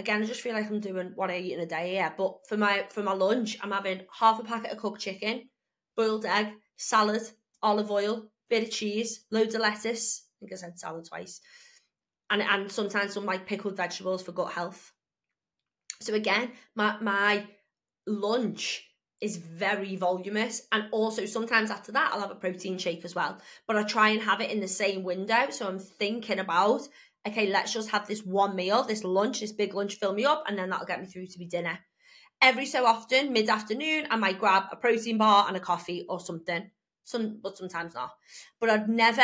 again, 0.01 0.23
I 0.23 0.27
just 0.27 0.41
feel 0.41 0.55
like 0.55 0.69
I'm 0.69 0.81
doing 0.81 1.13
what 1.15 1.31
I 1.31 1.39
eat 1.39 1.53
in 1.53 1.61
a 1.61 1.67
day. 1.67 1.95
Yeah, 1.95 2.13
but 2.17 2.39
for 2.49 2.57
my 2.57 2.87
for 2.91 3.03
my 3.03 3.13
lunch, 3.13 3.59
I'm 3.63 3.71
having 3.71 4.03
half 4.19 4.41
a 4.41 4.45
packet 4.45 4.73
of 4.73 4.79
cooked 4.79 5.01
chicken, 5.01 5.49
boiled 5.97 6.25
egg, 6.25 6.49
salad, 6.77 7.23
olive 7.63 7.91
oil, 7.91 8.31
bit 8.49 8.65
of 8.65 8.71
cheese, 8.71 9.27
loads 9.31 9.55
of 9.55 9.61
lettuce. 9.61 10.27
I 10.27 10.41
think 10.41 10.53
I 10.53 10.57
said 10.57 10.79
salad 10.79 11.07
twice, 11.07 11.41
and 12.31 12.43
and 12.43 12.73
sometimes 12.73 13.15
some 13.15 13.27
like 13.27 13.47
pickled 13.47 13.77
vegetables 13.77 14.23
for 14.23 14.33
gut 14.33 14.53
health. 14.53 14.93
So 16.01 16.15
again, 16.15 16.53
my 16.75 16.99
my 17.01 17.47
lunch 18.07 18.90
is 19.21 19.37
very 19.37 19.97
voluminous 19.97 20.63
and 20.73 20.85
also 20.93 21.27
sometimes 21.27 21.71
after 21.71 21.93
that 21.93 22.11
I'll 22.13 22.21
have 22.21 22.31
a 22.31 22.37
protein 22.37 22.79
shake 22.79 23.05
as 23.05 23.15
well 23.15 23.39
but 23.67 23.77
I 23.77 23.83
try 23.83 24.11
and 24.11 24.23
have 24.23 24.41
it 24.41 24.51
in 24.51 24.61
the 24.61 24.69
same 24.69 25.03
window 25.03 25.51
so 25.51 25.69
I'm 25.69 25.79
thinking 25.79 26.39
about 26.39 26.89
okay, 27.27 27.51
let's 27.51 27.73
just 27.73 27.91
have 27.91 28.07
this 28.07 28.25
one 28.25 28.57
meal, 28.57 28.83
this 28.83 29.05
lunch, 29.05 29.41
this 29.41 29.53
big 29.53 29.75
lunch, 29.75 29.97
fill 29.97 30.15
me 30.15 30.25
up, 30.25 30.45
and 30.47 30.59
then 30.59 30.71
that'll 30.71 30.87
get 30.87 31.01
me 31.01 31.07
through 31.07 31.27
to 31.27 31.39
my 31.39 31.47
dinner. 31.47 31.79
Every 32.43 32.67
so 32.67 32.87
often, 32.87 33.33
mid 33.33 33.49
afternoon, 33.49 34.07
I 34.11 34.17
might 34.17 34.39
grab 34.39 34.65
a 34.73 34.77
protein 34.77 35.19
bar 35.19 35.45
and 35.47 35.57
a 35.57 35.61
coffee 35.61 36.07
or 36.09 36.21
something. 36.21 36.71
Some, 37.05 37.41
but 37.43 37.57
sometimes 37.57 37.95
not. 37.95 38.13
But 38.61 38.71
I'd 38.71 38.89
never, 38.89 39.23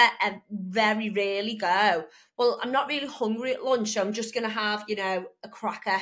very 0.50 1.08
rarely 1.10 1.54
go. 1.54 2.04
Well, 2.36 2.58
I'm 2.62 2.72
not 2.72 2.88
really 2.88 3.06
hungry 3.06 3.54
at 3.54 3.64
lunch, 3.64 3.90
so 3.90 4.02
I'm 4.02 4.12
just 4.12 4.34
gonna 4.34 4.48
have, 4.48 4.84
you 4.88 4.96
know, 4.96 5.26
a 5.42 5.48
cracker, 5.48 6.00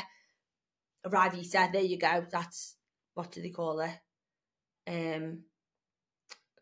a 1.05 1.11
Ryvita. 1.11 1.73
There 1.73 1.83
you 1.83 1.99
go. 1.99 2.27
That's 2.31 2.74
what 3.15 3.33
do 3.33 3.43
they 3.43 3.51
call 3.51 3.81
it? 3.81 3.93
Um, 4.87 5.45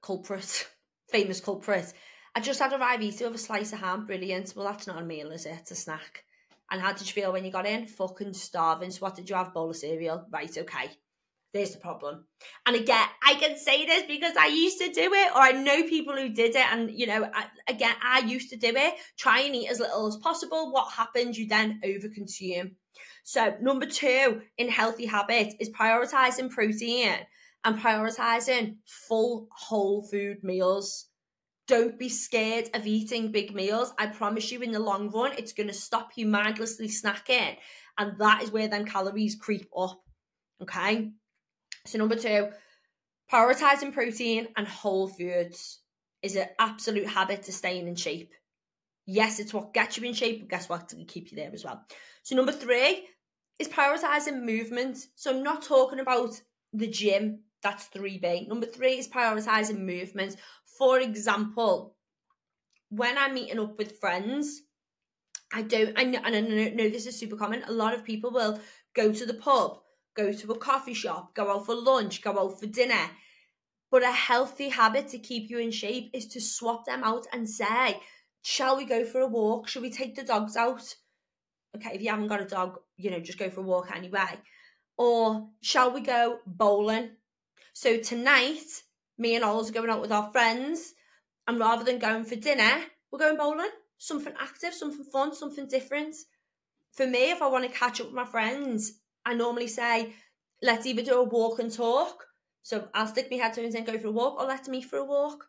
culprit, 0.02 0.68
famous 1.10 1.40
culprit. 1.40 1.92
I 2.34 2.40
just 2.40 2.60
had 2.60 2.72
a 2.72 2.78
Ryvita 2.78 3.22
with 3.24 3.34
a 3.34 3.38
slice 3.38 3.72
of 3.72 3.80
ham. 3.80 4.06
Brilliant. 4.06 4.54
Well, 4.56 4.66
that's 4.66 4.86
not 4.86 5.02
a 5.02 5.04
meal, 5.04 5.32
is 5.32 5.44
it? 5.44 5.58
It's 5.60 5.70
a 5.70 5.74
snack. 5.74 6.24
And 6.70 6.80
how 6.80 6.92
did 6.92 7.06
you 7.06 7.12
feel 7.12 7.32
when 7.32 7.44
you 7.44 7.52
got 7.52 7.66
in? 7.66 7.86
Fucking 7.86 8.32
starving. 8.32 8.90
So 8.90 9.00
what 9.00 9.16
did 9.16 9.28
you 9.28 9.36
have? 9.36 9.52
Bowl 9.52 9.70
of 9.70 9.76
cereal. 9.76 10.26
Right, 10.30 10.56
okay. 10.56 10.90
There's 11.52 11.72
the 11.72 11.78
problem. 11.80 12.24
And 12.64 12.76
again, 12.76 13.06
I 13.22 13.34
can 13.34 13.58
say 13.58 13.84
this 13.84 14.04
because 14.08 14.34
I 14.38 14.46
used 14.46 14.78
to 14.78 14.90
do 14.90 15.12
it, 15.12 15.32
or 15.34 15.40
I 15.42 15.52
know 15.52 15.82
people 15.82 16.16
who 16.16 16.30
did 16.30 16.56
it. 16.56 16.72
And, 16.72 16.90
you 16.90 17.06
know, 17.06 17.28
I, 17.34 17.44
again, 17.68 17.94
I 18.02 18.20
used 18.20 18.48
to 18.50 18.56
do 18.56 18.68
it. 18.74 18.94
Try 19.18 19.40
and 19.40 19.54
eat 19.54 19.68
as 19.68 19.80
little 19.80 20.06
as 20.06 20.16
possible. 20.16 20.72
What 20.72 20.90
happens? 20.90 21.38
You 21.38 21.46
then 21.46 21.82
overconsume. 21.84 22.70
So, 23.24 23.56
number 23.60 23.86
two 23.86 24.42
in 24.58 24.68
healthy 24.68 25.06
habits 25.06 25.54
is 25.60 25.70
prioritizing 25.70 26.50
protein 26.50 27.18
and 27.64 27.78
prioritizing 27.78 28.76
full 28.84 29.48
whole 29.52 30.02
food 30.02 30.42
meals 30.42 31.06
don't 31.68 31.98
be 31.98 32.08
scared 32.08 32.68
of 32.74 32.86
eating 32.86 33.30
big 33.30 33.54
meals. 33.54 33.92
I 33.98 34.06
promise 34.06 34.50
you, 34.50 34.60
in 34.60 34.72
the 34.72 34.80
long 34.80 35.10
run, 35.10 35.32
it's 35.38 35.52
going 35.52 35.68
to 35.68 35.74
stop 35.74 36.12
you 36.16 36.26
mindlessly 36.26 36.88
snacking. 36.88 37.56
And 37.98 38.18
that 38.18 38.42
is 38.42 38.50
where 38.50 38.68
then 38.68 38.84
calories 38.84 39.36
creep 39.36 39.68
up. 39.76 40.02
Okay. 40.60 41.12
So, 41.86 41.98
number 41.98 42.16
two, 42.16 42.50
prioritizing 43.32 43.92
protein 43.92 44.48
and 44.56 44.66
whole 44.66 45.08
foods 45.08 45.78
is 46.22 46.36
an 46.36 46.48
absolute 46.58 47.06
habit 47.06 47.44
to 47.44 47.52
staying 47.52 47.88
in 47.88 47.94
shape. 47.94 48.32
Yes, 49.06 49.40
it's 49.40 49.52
what 49.52 49.74
gets 49.74 49.96
you 49.96 50.04
in 50.04 50.14
shape, 50.14 50.40
but 50.40 50.48
guess 50.48 50.68
what? 50.68 50.88
To 50.90 51.04
keep 51.04 51.30
you 51.30 51.36
there 51.36 51.50
as 51.52 51.64
well. 51.64 51.84
So, 52.22 52.36
number 52.36 52.52
three 52.52 53.08
is 53.58 53.68
prioritizing 53.68 54.44
movement. 54.44 54.98
So, 55.16 55.30
I'm 55.30 55.42
not 55.42 55.62
talking 55.62 56.00
about 56.00 56.40
the 56.72 56.86
gym. 56.86 57.40
That's 57.62 57.88
3B. 57.88 58.48
Number 58.48 58.66
three 58.66 58.98
is 58.98 59.08
prioritizing 59.08 59.78
movement. 59.80 60.36
For 60.78 60.98
example, 61.00 61.96
when 62.90 63.16
I'm 63.16 63.34
meeting 63.34 63.58
up 63.58 63.78
with 63.78 63.98
friends, 63.98 64.62
I 65.52 65.62
don't, 65.62 65.96
and 65.96 66.16
I 66.16 66.30
know 66.30 66.88
this 66.88 67.06
is 67.06 67.18
super 67.18 67.36
common. 67.36 67.62
A 67.66 67.72
lot 67.72 67.94
of 67.94 68.04
people 68.04 68.30
will 68.30 68.58
go 68.94 69.12
to 69.12 69.26
the 69.26 69.34
pub, 69.34 69.80
go 70.16 70.32
to 70.32 70.52
a 70.52 70.58
coffee 70.58 70.94
shop, 70.94 71.34
go 71.34 71.50
out 71.50 71.66
for 71.66 71.74
lunch, 71.74 72.22
go 72.22 72.38
out 72.38 72.58
for 72.58 72.66
dinner. 72.66 73.10
But 73.90 74.02
a 74.02 74.12
healthy 74.12 74.70
habit 74.70 75.08
to 75.08 75.18
keep 75.18 75.50
you 75.50 75.58
in 75.58 75.70
shape 75.70 76.10
is 76.14 76.26
to 76.28 76.40
swap 76.40 76.86
them 76.86 77.04
out 77.04 77.26
and 77.32 77.48
say, 77.48 78.00
Shall 78.42 78.76
we 78.76 78.84
go 78.84 79.04
for 79.04 79.20
a 79.20 79.26
walk? 79.26 79.68
Shall 79.68 79.82
we 79.82 79.90
take 79.90 80.16
the 80.16 80.24
dogs 80.24 80.56
out? 80.56 80.94
Okay, 81.76 81.94
if 81.94 82.02
you 82.02 82.10
haven't 82.10 82.28
got 82.28 82.42
a 82.42 82.44
dog, 82.44 82.78
you 82.96 83.10
know, 83.10 83.20
just 83.20 83.38
go 83.38 83.48
for 83.48 83.60
a 83.60 83.64
walk 83.64 83.90
anyway. 83.94 84.38
Or 84.98 85.48
shall 85.62 85.92
we 85.92 86.00
go 86.02 86.38
bowling? 86.46 87.10
So 87.72 87.98
tonight, 87.98 88.66
me 89.16 89.36
and 89.36 89.44
Oz 89.44 89.70
are 89.70 89.72
going 89.72 89.88
out 89.88 90.02
with 90.02 90.12
our 90.12 90.30
friends, 90.32 90.92
and 91.48 91.58
rather 91.58 91.84
than 91.84 91.98
going 91.98 92.24
for 92.24 92.36
dinner, 92.36 92.82
we're 93.10 93.18
going 93.18 93.38
bowling. 93.38 93.70
Something 93.98 94.34
active, 94.38 94.74
something 94.74 95.04
fun, 95.04 95.34
something 95.34 95.68
different. 95.68 96.16
For 96.92 97.06
me, 97.06 97.30
if 97.30 97.40
I 97.40 97.46
want 97.46 97.64
to 97.64 97.78
catch 97.78 98.00
up 98.00 98.08
with 98.08 98.14
my 98.14 98.24
friends, 98.24 99.00
I 99.24 99.34
normally 99.34 99.68
say, 99.68 100.12
let's 100.60 100.84
either 100.84 101.02
do 101.02 101.20
a 101.20 101.24
walk 101.24 101.60
and 101.60 101.72
talk. 101.72 102.24
So 102.64 102.88
I'll 102.92 103.06
stick 103.06 103.28
my 103.30 103.38
headphones 103.38 103.74
in 103.74 103.78
and 103.78 103.86
go 103.86 103.98
for 103.98 104.08
a 104.08 104.12
walk, 104.12 104.40
or 104.40 104.46
let's 104.46 104.68
meet 104.68 104.84
for 104.84 104.98
a 104.98 105.04
walk. 105.04 105.46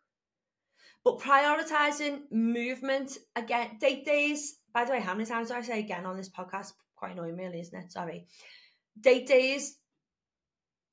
But 1.03 1.19
prioritizing 1.19 2.31
movement 2.31 3.17
again, 3.35 3.77
date 3.79 4.05
days. 4.05 4.57
By 4.73 4.85
the 4.85 4.91
way, 4.91 5.01
how 5.01 5.13
many 5.13 5.25
times 5.25 5.49
do 5.49 5.55
I 5.55 5.61
say 5.61 5.79
again 5.79 6.05
on 6.05 6.17
this 6.17 6.29
podcast? 6.29 6.73
Quite 6.95 7.13
annoying, 7.13 7.35
really, 7.35 7.59
isn't 7.59 7.77
it? 7.77 7.91
Sorry. 7.91 8.27
Date 8.99 9.27
days 9.27 9.77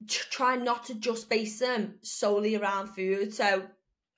try 0.07 0.57
not 0.57 0.85
to 0.85 0.95
just 0.95 1.29
base 1.29 1.59
them 1.59 1.99
solely 2.03 2.57
around 2.57 2.89
food. 2.89 3.35
So 3.35 3.65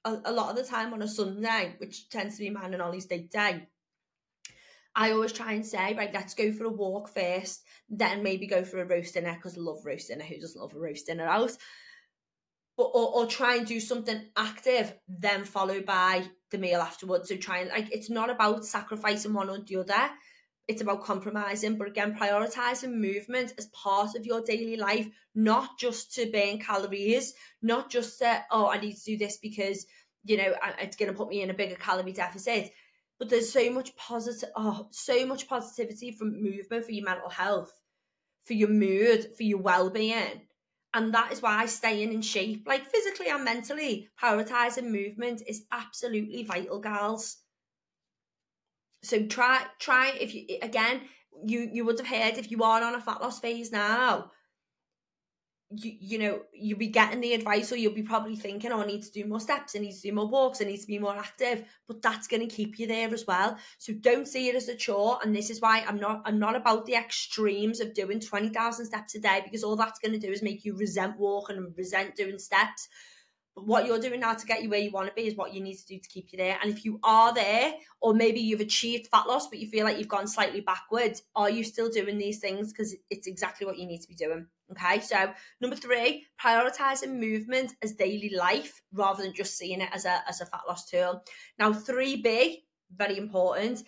a, 0.05 0.19
a, 0.25 0.33
lot 0.33 0.51
of 0.51 0.57
the 0.57 0.71
time 0.71 0.93
on 0.93 1.03
a 1.03 1.09
Sunday, 1.09 1.75
which 1.79 2.09
tends 2.09 2.37
to 2.37 2.43
be 2.43 2.51
mine 2.51 2.73
and 2.73 2.83
Ollie's 2.83 3.07
date 3.07 3.31
day, 3.31 3.67
I 4.95 5.13
always 5.13 5.33
try 5.33 5.53
and 5.53 5.67
say, 5.67 5.95
right, 5.95 6.13
let's 6.13 6.35
go 6.35 6.53
for 6.53 6.65
a 6.65 6.71
walk 6.71 7.09
first, 7.09 7.63
then 7.89 8.23
maybe 8.23 8.47
go 8.47 8.63
for 8.65 8.81
a 8.81 8.87
roast 8.87 9.15
dinner 9.15 9.35
because 9.35 9.57
I 9.57 9.61
love 9.61 9.85
roast 9.85 10.09
dinner. 10.09 10.25
Who 10.25 10.39
doesn't 10.39 10.61
love 10.61 10.75
a 10.75 10.79
roast 10.79 11.07
dinner 11.07 11.27
out? 11.27 11.53
But 12.77 12.85
or, 12.85 13.15
or 13.15 13.27
try 13.27 13.57
and 13.57 13.67
do 13.67 13.81
something 13.81 14.21
active, 14.37 14.95
then 15.07 15.45
followed 15.45 15.85
by 15.85 16.25
the 16.51 16.59
meal 16.59 16.81
afterwards. 16.81 17.29
So 17.29 17.37
try 17.37 17.59
and 17.59 17.71
like 17.71 17.93
it's 17.93 18.11
not 18.11 18.31
about 18.31 18.65
sacrificing 18.65 19.35
one 19.35 19.51
or 19.51 19.59
the 19.59 19.77
other 19.77 20.11
it's 20.69 20.83
about 20.83 21.03
compromising, 21.03 21.77
but 21.77 21.89
again, 21.89 22.17
prioritizing 22.17 22.95
movement 22.95 23.53
as 23.59 23.67
part 23.67 24.15
of 24.15 24.25
your 24.25 24.43
daily 24.43 24.77
life, 24.77 25.09
not 25.35 25.79
just 25.79 26.15
to 26.15 26.31
burn 26.31 26.59
calories, 26.59 27.35
not 27.63 27.91
just 27.91 28.19
to, 28.21 28.45
oh, 28.51 28.69
I 28.69 28.79
need 28.79 28.95
to 28.95 29.05
do 29.05 29.19
this 29.19 29.39
because, 29.39 29.87
you 30.25 30.37
know, 30.37 30.55
it's 30.81 30.97
going 30.97 31.11
to 31.11 31.17
put 31.17 31.29
me 31.29 31.43
in 31.43 31.51
a 31.51 31.55
bigger 31.55 31.75
calorie 31.75 32.13
deficit. 32.13 32.71
But 33.19 33.29
there's 33.29 33.53
so 33.53 33.71
much 33.71 33.95
positive, 33.97 34.51
oh, 34.57 34.89
so 34.91 35.27
much 35.27 35.49
positivity 35.49 36.13
from 36.13 36.43
movement 36.43 36.85
for 36.85 36.93
your 36.93 37.05
mental 37.05 37.29
health, 37.29 37.73
for 38.45 38.53
your 38.53 38.69
mood, 38.69 39.37
for 39.37 39.43
your 39.43 39.59
well 39.59 39.91
being. 39.91 40.43
And 40.95 41.15
that 41.15 41.33
is 41.33 41.41
why 41.41 41.65
staying 41.67 42.13
in 42.13 42.21
shape, 42.21 42.67
like 42.67 42.91
physically 42.91 43.29
and 43.29 43.45
mentally, 43.45 44.11
prioritizing 44.21 44.91
movement 44.91 45.43
is 45.47 45.65
absolutely 45.73 46.43
vital, 46.43 46.81
gals. 46.81 47.39
So 49.03 49.27
try 49.27 49.65
try 49.79 50.11
if 50.21 50.35
you 50.35 50.59
again 50.61 51.01
you 51.45 51.69
you 51.73 51.85
would 51.85 51.99
have 51.99 52.07
heard 52.07 52.39
if 52.39 52.51
you 52.51 52.63
are 52.63 52.83
on 52.83 52.95
a 52.95 53.01
fat 53.01 53.21
loss 53.21 53.41
phase 53.41 53.73
now 53.73 54.31
you 55.75 55.97
you 56.01 56.19
know 56.19 56.43
you'll 56.53 56.79
be 56.79 56.89
getting 56.89 57.21
the 57.21 57.35
advice 57.35 57.73
or 57.73 57.77
you'll 57.77 57.95
be 57.95 58.03
probably 58.03 58.37
thinking 58.37 58.73
oh 58.73 58.83
I 58.83 58.87
need 58.87 59.03
to 59.03 59.13
do 59.13 59.27
more 59.27 59.41
steps 59.41 59.75
I 59.77 59.81
need 59.81 59.95
to 59.95 60.01
do 60.01 60.13
more 60.13 60.29
walks 60.29 60.61
I 60.61 60.65
need 60.65 60.81
to 60.81 60.87
be 60.87 60.99
more 60.99 61.17
active 61.17 61.65
but 61.89 62.03
that's 62.03 62.27
going 62.29 62.47
to 62.47 62.55
keep 62.55 62.79
you 62.79 62.87
there 62.87 63.13
as 63.13 63.27
well 63.27 63.57
so 63.79 63.93
don't 63.93 64.29
see 64.29 64.49
it 64.49 64.55
as 64.55 64.69
a 64.69 64.77
chore 64.77 65.19
and 65.23 65.35
this 65.35 65.51
is 65.51 65.61
why 65.61 65.85
I'm 65.87 65.99
not 65.99 66.23
I'm 66.25 66.39
not 66.39 66.57
about 66.57 66.87
the 66.87 66.95
extremes 66.95 67.81
of 67.81 67.95
doing 67.95 68.21
20,000 68.21 68.87
steps 68.87 69.15
a 69.15 69.21
day 69.21 69.41
because 69.45 69.65
all 69.65 69.77
that's 69.77 69.99
going 70.01 70.13
to 70.13 70.27
do 70.27 70.33
is 70.33 70.43
make 70.43 70.65
you 70.65 70.77
resent 70.77 71.19
walking 71.19 71.57
and 71.57 71.77
resent 71.77 72.17
doing 72.17 72.39
steps 72.39 72.89
But 73.55 73.67
what 73.67 73.87
you're 73.87 74.01
doing 74.01 74.21
now 74.21 74.35
to 74.35 74.47
get 74.47 74.63
you 74.63 74.71
where 74.71 74.81
you 74.81 74.91
want 74.91 75.09
to 75.09 75.15
be 75.15 75.27
is 75.27 75.37
what 75.37 75.53
you 75.55 75.61
need 75.61 75.77
to 75.77 75.87
do 75.87 75.99
to 75.99 76.09
keep 76.09 76.33
you 76.33 76.39
there. 76.39 76.59
And 76.63 76.73
if 76.73 76.85
you 76.85 76.99
are 77.03 77.35
there, 77.35 77.75
or 78.01 78.15
maybe 78.15 78.41
you've 78.41 78.61
achieved 78.61 79.09
fat 79.09 79.27
loss, 79.27 79.49
but 79.49 79.59
you 79.59 79.69
feel 79.69 79.85
like 79.85 79.99
you've 79.99 80.09
gone 80.09 80.27
slightly 80.27 80.61
backwards, 80.61 81.23
are 81.37 81.51
you 81.51 81.65
still 81.65 81.91
doing 81.91 82.19
these 82.19 82.39
things? 82.39 82.73
Because 82.73 82.95
it's 83.11 83.27
exactly 83.27 83.67
what 83.67 83.79
you 83.79 83.87
need 83.87 84.01
to 84.01 84.09
be 84.09 84.15
doing. 84.15 84.47
Okay, 84.73 85.01
so 85.01 85.33
number 85.61 85.77
three, 85.77 86.27
prioritizing 86.43 87.19
movement 87.19 87.75
as 87.83 87.93
daily 87.93 88.33
life 88.35 88.81
rather 88.93 89.23
than 89.23 89.35
just 89.35 89.59
seeing 89.59 89.81
it 89.83 89.91
as 89.93 90.05
a 90.07 90.23
as 90.29 90.41
a 90.41 90.47
fat 90.47 90.63
loss 90.67 90.89
tool. 90.89 91.23
Now, 91.59 91.73
3B, 91.73 92.63
very 92.97 93.19
important, 93.19 93.83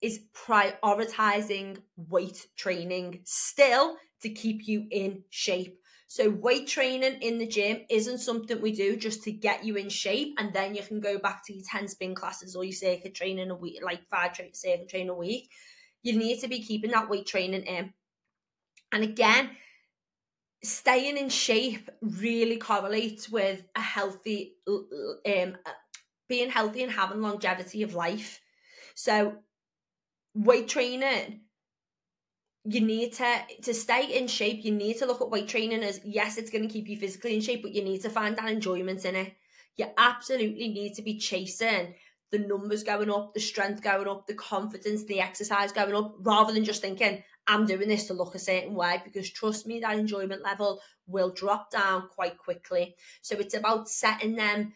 is 0.00 0.20
prioritizing 0.34 1.78
weight 1.96 2.46
training 2.56 3.20
still 3.24 3.96
to 4.22 4.28
keep 4.28 4.68
you 4.68 4.86
in 4.90 5.24
shape. 5.30 5.78
So 6.10 6.30
weight 6.30 6.66
training 6.66 7.20
in 7.20 7.38
the 7.38 7.46
gym 7.46 7.82
isn't 7.90 8.18
something 8.18 8.60
we 8.60 8.72
do 8.72 8.96
just 8.96 9.22
to 9.24 9.32
get 9.32 9.64
you 9.64 9.76
in 9.76 9.90
shape 9.90 10.34
and 10.38 10.52
then 10.54 10.74
you 10.74 10.82
can 10.82 11.00
go 11.00 11.18
back 11.18 11.44
to 11.46 11.52
your 11.52 11.64
10 11.70 11.88
spin 11.88 12.14
classes 12.14 12.56
or 12.56 12.64
your 12.64 12.72
circuit 12.72 13.14
training 13.14 13.50
a 13.50 13.54
week, 13.54 13.80
like 13.84 14.08
five 14.08 14.32
tra- 14.32 14.54
circuit 14.54 14.88
training 14.88 15.10
a 15.10 15.14
week. 15.14 15.50
You 16.02 16.18
need 16.18 16.40
to 16.40 16.48
be 16.48 16.62
keeping 16.62 16.92
that 16.92 17.10
weight 17.10 17.26
training 17.26 17.64
in. 17.64 17.92
And 18.90 19.04
again, 19.04 19.50
staying 20.62 21.16
in 21.16 21.28
shape 21.28 21.88
really 22.00 22.56
correlates 22.56 23.28
with 23.28 23.62
a 23.76 23.80
healthy 23.80 24.56
um 24.66 25.56
being 26.28 26.50
healthy 26.50 26.82
and 26.82 26.92
having 26.92 27.22
longevity 27.22 27.82
of 27.82 27.94
life. 27.94 28.40
So 28.94 29.36
weight 30.34 30.68
training 30.68 31.40
you 32.64 32.80
need 32.80 33.12
to 33.14 33.38
to 33.62 33.72
stay 33.72 34.18
in 34.18 34.26
shape 34.28 34.64
you 34.64 34.72
need 34.72 34.98
to 34.98 35.06
look 35.06 35.20
at 35.20 35.30
weight 35.30 35.48
training 35.48 35.82
as 35.82 36.00
yes 36.04 36.36
it's 36.36 36.50
going 36.50 36.66
to 36.66 36.72
keep 36.72 36.88
you 36.88 36.96
physically 36.96 37.34
in 37.34 37.40
shape 37.40 37.62
but 37.62 37.74
you 37.74 37.82
need 37.82 38.02
to 38.02 38.10
find 38.10 38.36
that 38.36 38.50
enjoyment 38.50 39.04
in 39.04 39.16
it 39.16 39.32
you 39.76 39.86
absolutely 39.96 40.68
need 40.68 40.94
to 40.94 41.02
be 41.02 41.18
chasing 41.18 41.94
the 42.30 42.38
numbers 42.38 42.82
going 42.82 43.10
up 43.10 43.32
the 43.32 43.40
strength 43.40 43.82
going 43.82 44.06
up 44.06 44.26
the 44.26 44.34
confidence 44.34 45.04
the 45.04 45.20
exercise 45.20 45.72
going 45.72 45.94
up 45.94 46.14
rather 46.20 46.52
than 46.52 46.64
just 46.64 46.82
thinking 46.82 47.22
i'm 47.48 47.66
doing 47.66 47.88
this 47.88 48.06
to 48.06 48.14
look 48.14 48.34
a 48.34 48.38
certain 48.38 48.74
way 48.74 49.00
because 49.04 49.28
trust 49.30 49.66
me 49.66 49.80
that 49.80 49.98
enjoyment 49.98 50.42
level 50.42 50.80
will 51.06 51.30
drop 51.30 51.70
down 51.70 52.08
quite 52.14 52.38
quickly 52.38 52.94
so 53.22 53.36
it's 53.36 53.54
about 53.54 53.88
setting 53.88 54.36
them 54.36 54.72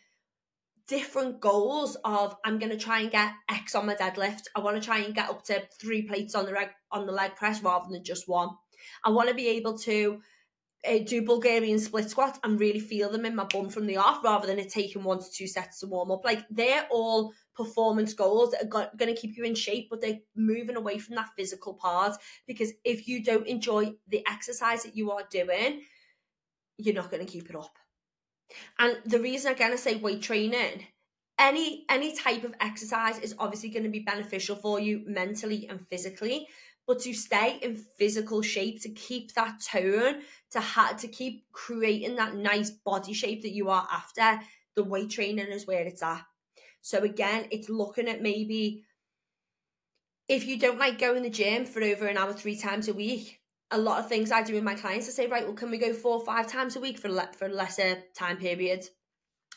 different 0.89 1.41
goals 1.41 1.97
of 2.05 2.37
I'm 2.45 2.59
going 2.59 2.73
to 2.73 2.79
try 2.79 3.01
and 3.01 3.11
get 3.11 3.33
X 3.51 3.75
on 3.75 3.87
my 3.87 3.95
deadlift. 3.95 4.43
I 4.55 4.61
want 4.61 4.77
to 4.77 4.85
try 4.85 4.99
and 4.99 5.15
get 5.15 5.31
up 5.31 5.45
to 5.45 5.63
three 5.81 6.03
plates 6.03 6.35
on 6.35 6.45
the 6.45 6.53
reg, 6.53 6.69
on 6.91 7.07
the 7.07 7.13
leg 7.13 7.37
press 7.37 7.63
rather 7.63 7.87
than 7.91 8.05
just 8.05 8.29
one. 8.29 8.51
I 9.05 9.11
want 9.11 9.29
to 9.29 9.35
be 9.35 9.49
able 9.49 9.79
to 9.79 10.21
uh, 10.87 10.99
do 11.07 11.23
Bulgarian 11.23 11.79
split 11.79 12.11
squats 12.11 12.39
and 12.43 12.59
really 12.59 12.81
feel 12.81 13.11
them 13.11 13.25
in 13.25 13.37
my 13.37 13.45
bum 13.45 13.69
from 13.69 13.87
the 13.87 13.97
off 13.97 14.25
rather 14.25 14.47
than 14.47 14.59
it 14.59 14.71
taking 14.71 15.05
one 15.05 15.21
to 15.21 15.31
two 15.31 15.47
sets 15.47 15.81
to 15.81 15.87
warm 15.87 16.11
up. 16.11 16.25
Like 16.25 16.45
they're 16.51 16.87
all 16.91 17.33
performance 17.55 18.15
goals 18.15 18.53
that 18.53 18.65
are 18.65 18.91
going 18.97 19.15
to 19.15 19.21
keep 19.21 19.37
you 19.37 19.45
in 19.45 19.55
shape, 19.55 19.89
but 19.91 20.01
they're 20.01 20.21
moving 20.35 20.77
away 20.77 20.99
from 20.99 21.17
that 21.17 21.31
physical 21.37 21.75
part 21.75 22.17
because 22.47 22.73
if 22.85 23.09
you 23.09 23.23
don't 23.23 23.47
enjoy 23.47 23.93
the 24.09 24.25
exercise 24.29 24.83
that 24.85 24.97
you 24.97 25.11
are 25.11 25.25
doing, 25.31 25.83
you're 26.79 26.95
not 26.95 27.11
going 27.11 27.25
to 27.25 27.31
keep 27.31 27.49
it 27.51 27.57
up. 27.57 27.77
And 28.79 28.99
the 29.07 29.21
reason 29.21 29.53
again 29.53 29.73
I 29.73 29.77
say 29.77 29.97
weight 29.97 30.23
training, 30.23 30.87
any 31.39 31.85
any 31.89 32.17
type 32.17 32.45
of 32.45 32.55
exercise 32.61 33.19
is 33.19 33.35
obviously 33.39 33.71
going 33.71 33.85
to 33.85 33.89
be 33.89 34.01
beneficial 34.01 34.57
for 34.57 34.79
you 34.81 35.03
mentally 35.07 35.67
and 35.69 35.81
physically. 35.89 36.49
But 36.87 37.01
to 37.01 37.15
stay 37.15 37.59
in 37.63 37.77
physical 37.77 38.43
shape, 38.43 38.83
to 38.83 38.89
keep 38.89 39.33
that 39.35 39.61
tone, 39.63 40.23
to 40.51 40.61
ha- 40.61 40.97
to 40.99 41.09
keep 41.09 41.45
creating 41.53 42.17
that 42.17 42.35
nice 42.35 42.71
body 42.71 43.13
shape 43.13 43.43
that 43.43 43.53
you 43.53 43.71
are 43.71 43.87
after, 43.91 44.41
the 44.75 44.85
weight 44.85 45.11
training 45.11 45.47
is 45.47 45.67
where 45.67 45.85
it's 45.85 46.03
at. 46.03 46.25
So 46.83 46.99
again, 46.99 47.47
it's 47.51 47.69
looking 47.69 48.09
at 48.09 48.23
maybe 48.23 48.85
if 50.29 50.47
you 50.47 50.59
don't 50.59 50.79
like 50.79 50.99
going 50.99 51.23
to 51.23 51.29
the 51.29 51.31
gym 51.31 51.65
for 51.65 51.83
over 51.83 52.07
an 52.07 52.17
hour 52.17 52.33
three 52.33 52.57
times 52.57 52.89
a 52.89 52.95
week, 52.95 53.41
a 53.71 53.79
lot 53.79 54.01
of 54.01 54.09
things 54.09 54.31
I 54.31 54.43
do 54.43 54.55
with 54.55 54.65
my 54.65 54.75
clients, 54.75 55.09
I 55.09 55.13
say, 55.13 55.27
right, 55.27 55.45
well, 55.45 55.55
can 55.55 55.71
we 55.71 55.79
go 55.79 55.93
four 55.93 56.19
or 56.19 56.25
five 56.25 56.47
times 56.47 56.77
a 56.77 56.81
week 56.81 56.99
for 56.99 57.09
le- 57.09 57.31
for 57.37 57.49
lesser 57.49 58.03
time 58.15 58.37
periods? 58.37 58.91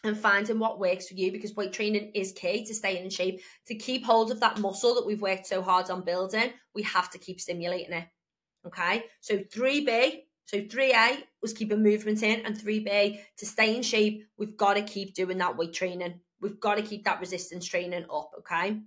And 0.04 0.16
finding 0.16 0.60
what 0.60 0.80
works 0.80 1.08
for 1.08 1.16
you 1.16 1.32
because 1.32 1.56
weight 1.56 1.74
training 1.74 2.12
is 2.14 2.32
key 2.32 2.64
to 2.66 2.76
staying 2.76 3.06
in 3.06 3.10
shape. 3.10 3.42
To 3.68 3.76
keep 3.76 4.06
hold 4.06 4.32
of 4.32 4.40
that 4.42 4.60
muscle 4.60 4.94
that 4.96 5.06
we've 5.06 5.22
worked 5.22 5.48
so 5.48 5.64
hard 5.64 5.90
on 5.90 6.06
building, 6.06 6.52
we 6.76 6.84
have 6.84 7.10
to 7.12 7.18
keep 7.18 7.42
stimulating 7.42 7.94
it. 7.94 8.08
Okay, 8.68 9.06
so 9.22 9.38
3B, 9.38 10.22
so 10.46 10.62
3A 10.62 11.24
was 11.42 11.54
keeping 11.54 11.82
movement 11.82 12.22
in, 12.22 12.46
and 12.46 12.56
3B 12.56 13.20
to 13.38 13.46
stay 13.46 13.76
in 13.76 13.82
shape, 13.82 14.26
we've 14.38 14.58
got 14.58 14.76
to 14.76 14.84
keep 14.84 15.16
doing 15.16 15.40
that 15.40 15.58
weight 15.58 15.74
training. 15.74 16.20
We've 16.42 16.60
got 16.60 16.76
to 16.76 16.82
keep 16.82 17.06
that 17.06 17.20
resistance 17.20 17.66
training 17.66 18.06
up. 18.12 18.32
Okay, 18.40 18.80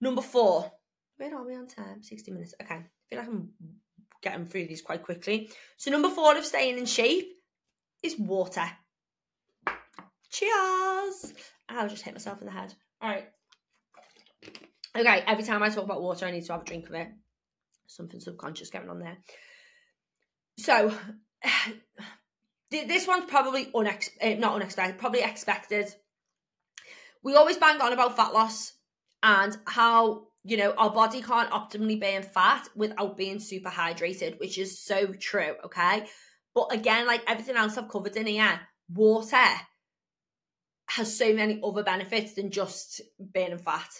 number 0.00 0.22
four, 0.22 0.70
where 1.16 1.36
are 1.36 1.46
we 1.46 1.54
on 1.54 1.66
time? 1.66 2.02
60 2.02 2.30
minutes. 2.32 2.54
Okay, 2.62 2.74
I 2.74 2.84
feel 3.08 3.18
like 3.18 3.28
I'm 3.28 3.50
getting 4.22 4.46
through 4.46 4.66
these 4.66 4.82
quite 4.82 5.02
quickly. 5.02 5.50
So, 5.76 5.90
number 5.90 6.10
four 6.10 6.36
of 6.36 6.44
staying 6.44 6.78
in 6.78 6.86
shape 6.86 7.28
is 8.02 8.18
water. 8.18 8.68
Cheers! 10.30 11.32
I'll 11.68 11.88
just 11.88 12.02
hit 12.02 12.14
myself 12.14 12.40
in 12.40 12.46
the 12.46 12.52
head. 12.52 12.74
All 13.00 13.10
right. 13.10 13.28
Okay, 14.96 15.22
every 15.26 15.44
time 15.44 15.62
I 15.62 15.68
talk 15.68 15.84
about 15.84 16.02
water, 16.02 16.26
I 16.26 16.30
need 16.30 16.44
to 16.46 16.52
have 16.52 16.62
a 16.62 16.64
drink 16.64 16.88
of 16.88 16.94
it. 16.94 17.08
Something 17.86 18.20
subconscious 18.20 18.70
going 18.70 18.90
on 18.90 18.98
there. 18.98 19.18
So, 20.58 20.92
this 22.70 23.06
one's 23.06 23.26
probably 23.26 23.66
unex- 23.66 24.10
uh, 24.20 24.38
not 24.38 24.54
unexpected, 24.54 24.98
probably 24.98 25.22
expected. 25.22 25.94
We 27.28 27.34
always 27.34 27.58
bang 27.58 27.78
on 27.82 27.92
about 27.92 28.16
fat 28.16 28.32
loss 28.32 28.72
and 29.22 29.54
how 29.66 30.28
you 30.44 30.56
know, 30.56 30.72
our 30.78 30.88
body 30.88 31.20
can't 31.20 31.50
optimally 31.50 32.00
burn 32.00 32.22
fat 32.22 32.66
without 32.74 33.18
being 33.18 33.38
super 33.38 33.68
hydrated, 33.68 34.40
which 34.40 34.56
is 34.56 34.82
so 34.82 35.08
true, 35.12 35.54
okay? 35.62 36.06
But 36.54 36.72
again, 36.72 37.06
like 37.06 37.22
everything 37.28 37.56
else 37.56 37.76
I've 37.76 37.90
covered 37.90 38.16
in 38.16 38.26
here, 38.26 38.58
water 38.90 39.44
has 40.88 41.14
so 41.14 41.34
many 41.34 41.60
other 41.62 41.82
benefits 41.82 42.32
than 42.32 42.50
just 42.50 43.02
burning 43.20 43.58
fat. 43.58 43.90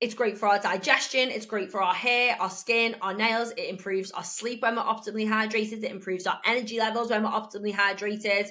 It's 0.00 0.14
great 0.14 0.38
for 0.38 0.46
our 0.46 0.60
digestion, 0.60 1.32
it's 1.32 1.46
great 1.46 1.72
for 1.72 1.82
our 1.82 1.92
hair, 1.92 2.36
our 2.38 2.50
skin, 2.50 2.94
our 3.02 3.14
nails, 3.14 3.50
it 3.56 3.68
improves 3.68 4.12
our 4.12 4.22
sleep 4.22 4.62
when 4.62 4.76
we're 4.76 4.82
optimally 4.82 5.28
hydrated, 5.28 5.82
it 5.82 5.90
improves 5.90 6.24
our 6.24 6.38
energy 6.46 6.78
levels 6.78 7.10
when 7.10 7.24
we're 7.24 7.30
optimally 7.30 7.74
hydrated. 7.74 8.48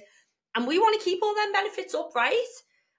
And 0.58 0.68
we 0.68 0.78
want 0.78 1.00
to 1.00 1.06
keep 1.06 1.24
all 1.24 1.34
them 1.34 1.54
benefits 1.54 1.96
up, 1.96 2.12
right? 2.14 2.46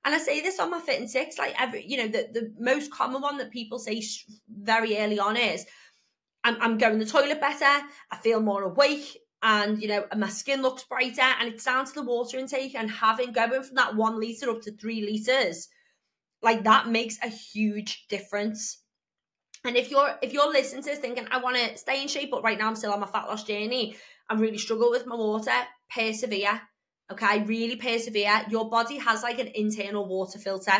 And 0.05 0.15
I 0.15 0.19
say 0.19 0.41
this 0.41 0.59
on 0.59 0.71
my 0.71 0.81
fit 0.81 1.01
and 1.01 1.11
six, 1.11 1.39
like 1.39 1.61
every, 1.61 1.85
you 1.87 1.99
know, 1.99 2.09
the, 2.09 2.29
the 2.33 2.55
most 2.59 2.91
common 2.91 3.21
one 3.21 3.37
that 3.39 3.51
people 3.51 3.79
say 3.79 4.03
very 4.49 4.97
early 4.99 5.19
on 5.19 5.37
is, 5.37 5.67
I'm, 6.43 6.57
I'm 6.61 6.79
going 6.79 6.99
the 6.99 7.05
toilet 7.05 7.41
better, 7.41 7.87
I 8.11 8.17
feel 8.23 8.41
more 8.41 8.63
awake, 8.63 9.19
and 9.43 9.81
you 9.83 9.89
know, 9.89 10.07
my 10.17 10.29
skin 10.29 10.63
looks 10.63 10.85
brighter. 10.85 11.21
And 11.21 11.53
it's 11.53 11.65
down 11.65 11.85
to 11.85 11.93
the 11.93 12.03
water 12.03 12.39
intake 12.39 12.75
and 12.75 12.91
having 12.91 13.33
going 13.33 13.63
from 13.63 13.77
that 13.77 13.95
one 13.95 14.19
liter 14.19 14.51
up 14.51 14.63
to 14.63 14.73
three 14.73 15.03
liters, 15.03 15.69
like 16.43 16.65
that 16.65 16.89
makes 16.89 17.19
a 17.23 17.29
huge 17.29 18.07
difference. 18.09 18.83
And 19.65 19.77
if 19.77 19.91
you're 19.91 20.15
if 20.23 20.33
you're 20.33 20.51
listening 20.51 20.83
to 20.85 20.91
this 20.91 20.99
thinking, 20.99 21.27
I 21.31 21.39
want 21.39 21.57
to 21.57 21.77
stay 21.77 22.01
in 22.01 22.09
shape, 22.09 22.31
but 22.31 22.43
right 22.43 22.59
now 22.59 22.69
I'm 22.69 22.77
still 22.77 22.93
on 22.93 23.01
my 23.01 23.07
fat 23.07 23.29
loss 23.29 23.45
journey, 23.45 23.97
I'm 24.31 24.41
really 24.41 24.59
struggle 24.59 24.91
with 24.91 25.07
my 25.07 25.17
water, 25.17 25.53
persevere 25.95 26.63
Okay, 27.11 27.42
really 27.42 27.77
persevere. 27.77 28.44
Your 28.49 28.70
body 28.70 28.99
has 28.99 29.23
like 29.23 29.38
an 29.38 29.51
internal 29.55 30.07
water 30.07 30.38
filter. 30.38 30.73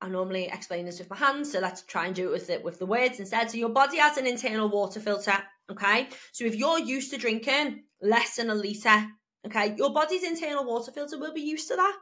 I 0.00 0.08
normally 0.08 0.44
explain 0.44 0.84
this 0.84 0.98
with 0.98 1.10
my 1.10 1.16
hands, 1.16 1.52
so 1.52 1.60
let's 1.60 1.82
try 1.82 2.06
and 2.06 2.14
do 2.14 2.28
it 2.28 2.32
with 2.32 2.50
it 2.50 2.62
with 2.62 2.78
the 2.78 2.86
words 2.86 3.18
instead. 3.18 3.50
So 3.50 3.56
your 3.56 3.70
body 3.70 3.98
has 3.98 4.16
an 4.16 4.26
internal 4.26 4.68
water 4.68 5.00
filter. 5.00 5.34
Okay, 5.70 6.08
so 6.32 6.44
if 6.44 6.54
you're 6.54 6.78
used 6.78 7.10
to 7.12 7.18
drinking 7.18 7.84
less 8.00 8.36
than 8.36 8.48
a 8.50 8.54
liter, 8.54 9.06
okay, 9.46 9.74
your 9.76 9.92
body's 9.92 10.22
internal 10.22 10.64
water 10.64 10.92
filter 10.92 11.18
will 11.18 11.34
be 11.34 11.42
used 11.42 11.68
to 11.68 11.76
that. 11.76 11.96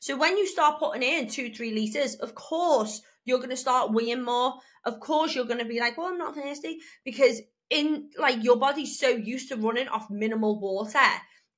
So 0.00 0.16
when 0.16 0.36
you 0.36 0.46
start 0.46 0.78
putting 0.78 1.02
in 1.02 1.28
two, 1.28 1.52
three 1.52 1.72
liters, 1.72 2.14
of 2.16 2.34
course 2.34 3.02
you're 3.24 3.38
going 3.38 3.50
to 3.50 3.56
start 3.56 3.92
weighing 3.92 4.22
more. 4.22 4.54
Of 4.84 4.98
course 5.00 5.34
you're 5.34 5.44
going 5.44 5.60
to 5.60 5.64
be 5.64 5.80
like, 5.80 5.98
"Well, 5.98 6.08
I'm 6.08 6.18
not 6.18 6.34
thirsty," 6.34 6.78
because 7.04 7.40
in 7.70 8.10
like 8.18 8.42
your 8.42 8.56
body's 8.56 8.98
so 8.98 9.08
used 9.08 9.48
to 9.48 9.56
running 9.56 9.88
off 9.88 10.10
minimal 10.10 10.58
water 10.60 10.98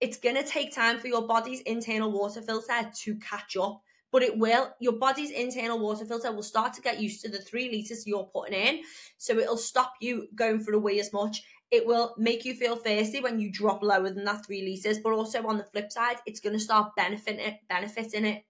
it's 0.00 0.18
going 0.18 0.36
to 0.36 0.44
take 0.44 0.74
time 0.74 0.98
for 0.98 1.08
your 1.08 1.26
body's 1.26 1.60
internal 1.62 2.10
water 2.10 2.40
filter 2.40 2.90
to 2.94 3.16
catch 3.16 3.56
up 3.56 3.80
but 4.14 4.22
it 4.22 4.38
will 4.38 4.72
your 4.78 4.92
body's 4.92 5.32
internal 5.32 5.78
water 5.78 6.04
filter 6.04 6.32
will 6.32 6.42
start 6.42 6.72
to 6.72 6.80
get 6.80 7.00
used 7.00 7.20
to 7.20 7.28
the 7.28 7.38
three 7.38 7.68
liters 7.68 8.06
you're 8.06 8.30
putting 8.32 8.54
in 8.54 8.80
so 9.18 9.36
it'll 9.36 9.56
stop 9.56 9.94
you 10.00 10.28
going 10.36 10.60
for 10.60 10.70
the 10.70 10.78
way 10.78 11.00
as 11.00 11.12
much. 11.12 11.42
It 11.72 11.84
will 11.84 12.14
make 12.16 12.44
you 12.44 12.54
feel 12.54 12.76
thirsty 12.76 13.20
when 13.20 13.40
you 13.40 13.50
drop 13.50 13.82
lower 13.82 14.10
than 14.10 14.24
that 14.26 14.46
three 14.46 14.62
liters 14.62 15.00
but 15.00 15.12
also 15.12 15.44
on 15.48 15.58
the 15.58 15.64
flip 15.64 15.90
side 15.90 16.18
it's 16.26 16.38
going 16.38 16.52
to 16.52 16.60
start 16.60 16.94
benefiting 16.96 17.40
it 17.40 17.54
benefiting 17.68 18.24
it 18.24 18.44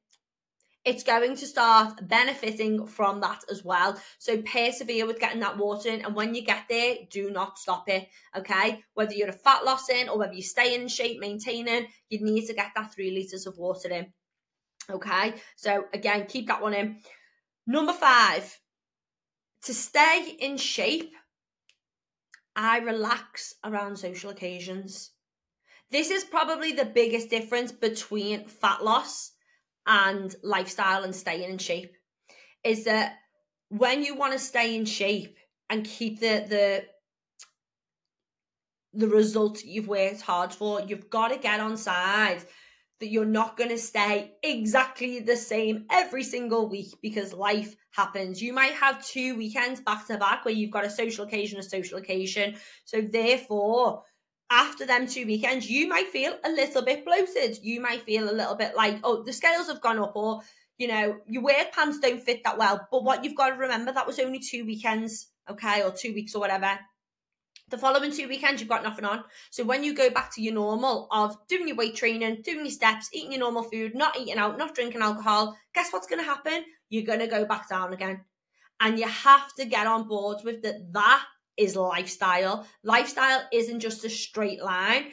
it's 0.84 1.02
going 1.02 1.34
to 1.36 1.46
start 1.46 2.06
benefiting 2.06 2.86
from 2.86 3.20
that 3.20 3.40
as 3.50 3.64
well. 3.64 3.98
So 4.18 4.42
persevere 4.42 5.06
with 5.06 5.18
getting 5.18 5.40
that 5.40 5.56
water 5.56 5.88
in. 5.88 6.04
And 6.04 6.14
when 6.14 6.34
you 6.34 6.42
get 6.44 6.64
there, 6.68 6.96
do 7.10 7.30
not 7.30 7.58
stop 7.58 7.88
it. 7.88 8.06
Okay. 8.36 8.82
Whether 8.92 9.14
you're 9.14 9.30
a 9.30 9.32
fat 9.32 9.64
loss 9.64 9.88
in 9.88 10.08
or 10.08 10.18
whether 10.18 10.34
you 10.34 10.42
stay 10.42 10.74
in 10.74 10.88
shape, 10.88 11.20
maintaining, 11.20 11.86
you 12.10 12.24
need 12.24 12.46
to 12.46 12.54
get 12.54 12.72
that 12.76 12.92
three 12.92 13.12
liters 13.12 13.46
of 13.46 13.56
water 13.56 13.88
in. 13.88 14.12
Okay. 14.90 15.34
So 15.56 15.84
again, 15.94 16.26
keep 16.26 16.48
that 16.48 16.62
one 16.62 16.74
in. 16.74 17.00
Number 17.66 17.94
five, 17.94 18.58
to 19.62 19.72
stay 19.72 20.36
in 20.38 20.58
shape, 20.58 21.14
I 22.54 22.78
relax 22.80 23.54
around 23.64 23.96
social 23.96 24.30
occasions. 24.30 25.10
This 25.90 26.10
is 26.10 26.24
probably 26.24 26.72
the 26.72 26.84
biggest 26.84 27.30
difference 27.30 27.72
between 27.72 28.48
fat 28.48 28.84
loss 28.84 29.33
and 29.86 30.34
lifestyle 30.42 31.04
and 31.04 31.14
staying 31.14 31.50
in 31.50 31.58
shape 31.58 31.94
is 32.64 32.84
that 32.84 33.16
when 33.68 34.02
you 34.02 34.14
want 34.14 34.32
to 34.32 34.38
stay 34.38 34.74
in 34.74 34.84
shape 34.84 35.36
and 35.70 35.84
keep 35.84 36.20
the 36.20 36.44
the 36.48 36.84
the 38.96 39.08
result 39.08 39.64
you've 39.64 39.88
worked 39.88 40.20
hard 40.20 40.52
for, 40.52 40.80
you've 40.80 41.10
got 41.10 41.28
to 41.28 41.38
get 41.38 41.58
on 41.58 41.76
side 41.76 42.44
that 43.00 43.10
you're 43.10 43.24
not 43.24 43.56
going 43.56 43.70
to 43.70 43.78
stay 43.78 44.32
exactly 44.42 45.18
the 45.18 45.36
same 45.36 45.84
every 45.90 46.22
single 46.22 46.68
week 46.68 46.94
because 47.02 47.32
life 47.32 47.74
happens. 47.90 48.40
You 48.40 48.52
might 48.52 48.74
have 48.74 49.04
two 49.04 49.36
weekends 49.36 49.80
back 49.80 50.06
to 50.06 50.16
back 50.16 50.44
where 50.44 50.54
you've 50.54 50.70
got 50.70 50.84
a 50.84 50.90
social 50.90 51.24
occasion, 51.24 51.58
a 51.58 51.62
social 51.62 51.98
occasion. 51.98 52.54
So, 52.84 53.00
therefore, 53.00 54.04
after 54.50 54.86
them 54.86 55.06
two 55.06 55.26
weekends, 55.26 55.68
you 55.68 55.88
might 55.88 56.08
feel 56.08 56.34
a 56.44 56.50
little 56.50 56.82
bit 56.82 57.04
bloated. 57.04 57.58
You 57.62 57.80
might 57.80 58.02
feel 58.02 58.30
a 58.30 58.32
little 58.32 58.54
bit 58.54 58.76
like, 58.76 58.98
oh, 59.02 59.22
the 59.22 59.32
scales 59.32 59.68
have 59.68 59.80
gone 59.80 59.98
up, 59.98 60.12
or 60.14 60.42
you 60.78 60.88
know, 60.88 61.18
your 61.26 61.42
work 61.42 61.72
pants 61.72 61.98
don't 62.00 62.22
fit 62.22 62.42
that 62.44 62.58
well. 62.58 62.86
But 62.90 63.04
what 63.04 63.24
you've 63.24 63.36
got 63.36 63.50
to 63.50 63.56
remember 63.56 63.92
that 63.92 64.06
was 64.06 64.18
only 64.18 64.40
two 64.40 64.64
weekends, 64.64 65.28
okay, 65.48 65.82
or 65.82 65.90
two 65.90 66.12
weeks 66.12 66.34
or 66.34 66.40
whatever. 66.40 66.78
The 67.70 67.78
following 67.78 68.12
two 68.12 68.28
weekends, 68.28 68.60
you've 68.60 68.68
got 68.68 68.82
nothing 68.84 69.06
on. 69.06 69.24
So 69.50 69.64
when 69.64 69.84
you 69.84 69.94
go 69.94 70.10
back 70.10 70.34
to 70.34 70.42
your 70.42 70.54
normal 70.54 71.08
of 71.10 71.36
doing 71.48 71.66
your 71.66 71.76
weight 71.76 71.96
training, 71.96 72.42
doing 72.42 72.66
your 72.66 72.70
steps, 72.70 73.08
eating 73.12 73.32
your 73.32 73.40
normal 73.40 73.62
food, 73.62 73.94
not 73.94 74.18
eating 74.18 74.36
out, 74.36 74.58
not 74.58 74.74
drinking 74.74 75.00
alcohol, 75.00 75.56
guess 75.74 75.90
what's 75.90 76.06
going 76.06 76.20
to 76.20 76.28
happen? 76.28 76.64
You're 76.90 77.06
going 77.06 77.20
to 77.20 77.26
go 77.26 77.46
back 77.46 77.68
down 77.68 77.94
again. 77.94 78.20
And 78.80 78.98
you 78.98 79.08
have 79.08 79.54
to 79.54 79.64
get 79.64 79.86
on 79.86 80.06
board 80.06 80.38
with 80.44 80.62
that. 80.62 80.92
That 80.92 81.24
is 81.56 81.76
lifestyle. 81.76 82.66
Lifestyle 82.82 83.42
isn't 83.52 83.80
just 83.80 84.04
a 84.04 84.10
straight 84.10 84.62
line. 84.62 85.04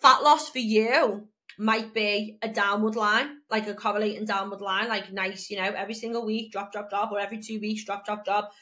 Fat 0.00 0.22
loss 0.22 0.50
for 0.50 0.58
you 0.58 1.28
might 1.58 1.92
be 1.94 2.38
a 2.42 2.48
downward 2.48 2.96
line, 2.96 3.38
like 3.50 3.66
a 3.68 3.74
correlating 3.74 4.24
downward 4.24 4.60
line, 4.60 4.88
like 4.88 5.12
nice, 5.12 5.50
you 5.50 5.56
know, 5.56 5.72
every 5.76 5.94
single 5.94 6.24
week, 6.24 6.52
drop, 6.52 6.72
drop, 6.72 6.90
drop, 6.90 7.12
or 7.12 7.20
every 7.20 7.38
two 7.38 7.60
weeks, 7.60 7.84
drop, 7.84 8.04
drop, 8.04 8.24
drop, 8.24 8.52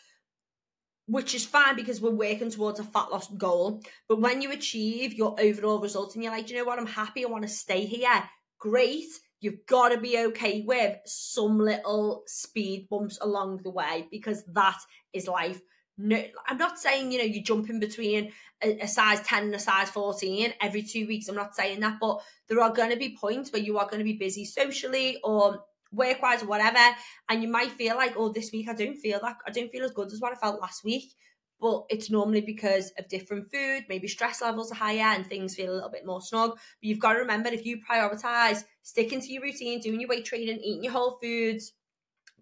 which 1.07 1.35
is 1.35 1.45
fine 1.45 1.77
because 1.77 2.01
we're 2.01 2.11
working 2.11 2.51
towards 2.51 2.81
a 2.81 2.85
fat 2.85 3.11
loss 3.11 3.29
goal. 3.29 3.83
But 4.09 4.21
when 4.21 4.43
you 4.43 4.53
achieve 4.53 5.15
your 5.15 5.35
overall 5.41 5.81
results 5.81 6.15
and 6.15 6.25
you're 6.25 6.33
like, 6.33 6.51
you 6.51 6.57
know 6.57 6.65
what, 6.65 6.79
I'm 6.79 6.87
happy, 6.87 7.25
I 7.25 7.29
want 7.29 7.43
to 7.43 7.49
stay 7.49 7.85
here, 7.87 8.23
great. 8.59 9.09
You've 9.41 9.65
got 9.67 9.89
to 9.89 9.99
be 9.99 10.19
okay 10.19 10.63
with 10.67 10.99
some 11.07 11.59
little 11.59 12.25
speed 12.27 12.89
bumps 12.91 13.19
along 13.23 13.61
the 13.63 13.71
way 13.71 14.07
because 14.11 14.45
that 14.53 14.79
is 15.15 15.27
life 15.27 15.61
no 16.01 16.23
i'm 16.49 16.59
not 16.59 16.79
saying 16.79 17.13
you 17.13 17.19
know 17.19 17.25
you 17.25 17.43
jump 17.43 17.69
in 17.69 17.79
between 17.79 18.33
a, 18.63 18.81
a, 18.81 18.89
size 18.89 19.21
10 19.23 19.45
and 19.45 19.55
a 19.55 19.59
size 19.59 19.91
14 19.91 20.53
every 20.61 20.83
two 20.83 21.07
weeks 21.07 21.29
i'm 21.29 21.35
not 21.35 21.55
saying 21.55 21.81
that 21.81 21.99
but 22.01 22.21
there 22.49 22.61
are 22.61 22.73
going 22.73 22.91
to 22.91 22.97
be 22.97 23.17
points 23.21 23.53
where 23.53 23.63
you 23.63 23.79
are 23.79 23.87
going 23.87 23.99
to 23.99 24.05
be 24.05 24.15
busy 24.15 24.45
socially 24.45 25.19
or 25.23 25.63
work 25.93 26.23
wise 26.23 26.43
or 26.43 26.47
whatever 26.47 26.97
and 27.29 27.43
you 27.43 27.49
might 27.49 27.71
feel 27.73 27.97
like 27.97 28.15
oh 28.17 28.31
this 28.31 28.51
week 28.53 28.69
i 28.69 28.73
don't 28.73 28.97
feel 28.97 29.21
like 29.23 29.37
i 29.47 29.51
don't 29.51 29.71
feel 29.71 29.85
as 29.85 29.91
good 29.93 30.13
as 30.13 30.21
what 30.21 30.33
i 30.33 30.37
felt 30.37 30.61
last 30.61 30.85
week 30.85 31.13
but 31.61 31.85
it's 31.91 32.11
normally 32.11 32.41
because 32.41 32.91
of 32.99 33.09
different 33.09 33.51
food 33.51 33.85
maybe 33.89 34.09
stress 34.09 34.41
levels 34.41 34.73
are 34.73 34.77
higher 34.77 35.15
and 35.15 35.27
things 35.27 35.55
feel 35.55 35.73
a 35.73 35.75
little 35.75 35.91
bit 35.91 36.07
more 36.07 36.23
snug 36.23 36.53
but 36.53 36.61
you've 36.81 37.01
got 37.01 37.15
to 37.15 37.19
remember 37.19 37.49
if 37.49 37.67
you 37.67 37.79
prioritize 37.79 38.65
sticking 38.83 39.21
to 39.21 39.33
your 39.33 39.43
routine 39.43 39.81
doing 39.81 40.01
your 40.01 40.09
weight 40.09 40.25
training 40.25 40.61
eating 40.63 40.85
your 40.85 40.93
whole 40.93 41.19
foods 41.21 41.73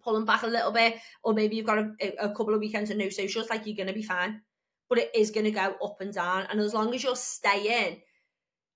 pulling 0.09 0.25
back 0.25 0.43
a 0.43 0.47
little 0.47 0.73
bit, 0.73 0.97
or 1.23 1.35
maybe 1.35 1.57
you've 1.57 1.67
got 1.67 1.79
a, 1.79 2.25
a 2.25 2.29
couple 2.31 2.55
of 2.55 2.61
weekends 2.61 2.91
and 2.91 2.99
no 2.99 3.11
socials, 3.11 3.51
like 3.51 3.67
you're 3.67 3.77
going 3.77 3.89
to 3.89 3.93
be 3.93 4.03
fine. 4.03 4.41
But 4.89 4.99
it 4.99 5.11
is 5.15 5.31
going 5.31 5.45
to 5.45 5.51
go 5.51 5.77
up 5.85 6.01
and 6.01 6.15
down. 6.15 6.47
And 6.51 6.59
as 6.61 6.73
long 6.73 6.95
as 6.95 7.03
you're 7.03 7.15
staying 7.17 8.01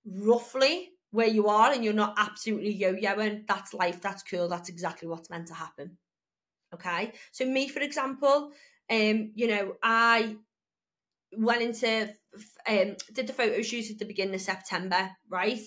roughly 0.05 0.90
where 1.11 1.27
you 1.27 1.49
are 1.49 1.73
and 1.73 1.83
you're 1.83 1.95
not 1.95 2.14
absolutely 2.18 2.73
yo 2.73 2.95
yoing, 2.95 3.47
that's 3.47 3.73
life, 3.73 4.03
that's 4.03 4.23
cool, 4.23 4.49
that's 4.49 4.68
exactly 4.68 5.09
what's 5.09 5.31
meant 5.31 5.49
to 5.49 5.55
happen. 5.55 5.97
Okay. 6.75 7.12
So, 7.31 7.47
me, 7.47 7.68
for 7.68 7.81
example, 7.81 8.53
um, 8.90 9.33
you 9.35 9.49
know, 9.49 9.77
I 9.83 10.37
went 11.35 11.62
into 11.62 12.14
um 12.68 12.97
did 13.14 13.27
the 13.27 13.33
photo 13.33 13.62
shoot 13.62 13.90
at 13.90 13.99
the 13.99 14.05
beginning 14.05 14.35
of 14.35 14.40
September, 14.40 15.11
right? 15.31 15.61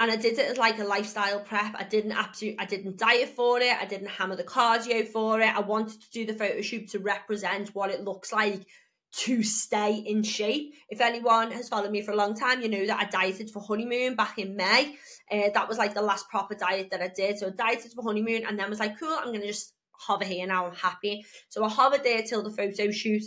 And 0.00 0.10
I 0.10 0.16
did 0.16 0.38
it 0.38 0.50
as 0.50 0.56
like 0.56 0.78
a 0.78 0.84
lifestyle 0.84 1.40
prep. 1.40 1.74
I 1.74 1.84
didn't 1.84 2.12
absolutely, 2.12 2.58
I 2.58 2.64
didn't 2.64 2.96
diet 2.98 3.28
for 3.28 3.60
it. 3.60 3.76
I 3.78 3.84
didn't 3.84 4.08
hammer 4.08 4.34
the 4.34 4.42
cardio 4.42 5.06
for 5.06 5.40
it. 5.40 5.54
I 5.54 5.60
wanted 5.60 6.00
to 6.00 6.10
do 6.10 6.24
the 6.24 6.32
photo 6.32 6.62
shoot 6.62 6.88
to 6.92 6.98
represent 6.98 7.74
what 7.74 7.90
it 7.90 8.02
looks 8.02 8.32
like 8.32 8.66
to 9.12 9.42
stay 9.42 9.96
in 9.96 10.22
shape. 10.22 10.74
If 10.88 11.02
anyone 11.02 11.50
has 11.52 11.68
followed 11.68 11.90
me 11.90 12.00
for 12.00 12.12
a 12.12 12.16
long 12.16 12.34
time, 12.34 12.62
you 12.62 12.68
know 12.68 12.86
that 12.86 12.98
I 12.98 13.04
dieted 13.04 13.50
for 13.50 13.60
honeymoon 13.60 14.16
back 14.16 14.38
in 14.38 14.56
May. 14.56 14.96
Uh, 15.30 15.50
that 15.52 15.68
was 15.68 15.76
like 15.76 15.92
the 15.92 16.00
last 16.00 16.30
proper 16.30 16.54
diet 16.54 16.88
that 16.92 17.02
I 17.02 17.08
did. 17.08 17.38
So 17.38 17.48
I 17.48 17.50
dieted 17.50 17.92
for 17.92 18.02
honeymoon 18.02 18.46
and 18.46 18.58
then 18.58 18.70
was 18.70 18.80
like, 18.80 18.98
cool, 18.98 19.14
I'm 19.14 19.26
going 19.26 19.42
to 19.42 19.48
just 19.48 19.74
hover 19.92 20.24
here 20.24 20.46
now. 20.46 20.66
I'm 20.66 20.74
happy. 20.74 21.26
So 21.50 21.62
I 21.62 21.68
hovered 21.68 22.04
there 22.04 22.22
till 22.22 22.42
the 22.42 22.50
photo 22.50 22.90
shoot. 22.90 23.24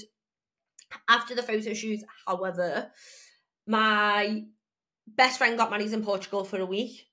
After 1.08 1.36
the 1.36 1.44
photo 1.44 1.74
shoot, 1.74 2.00
however, 2.26 2.90
my 3.68 4.46
best 5.08 5.38
friend 5.38 5.58
got 5.58 5.72
married 5.72 5.92
in 5.92 6.04
Portugal 6.04 6.44
for 6.44 6.60
a 6.60 6.66
week. 6.66 7.08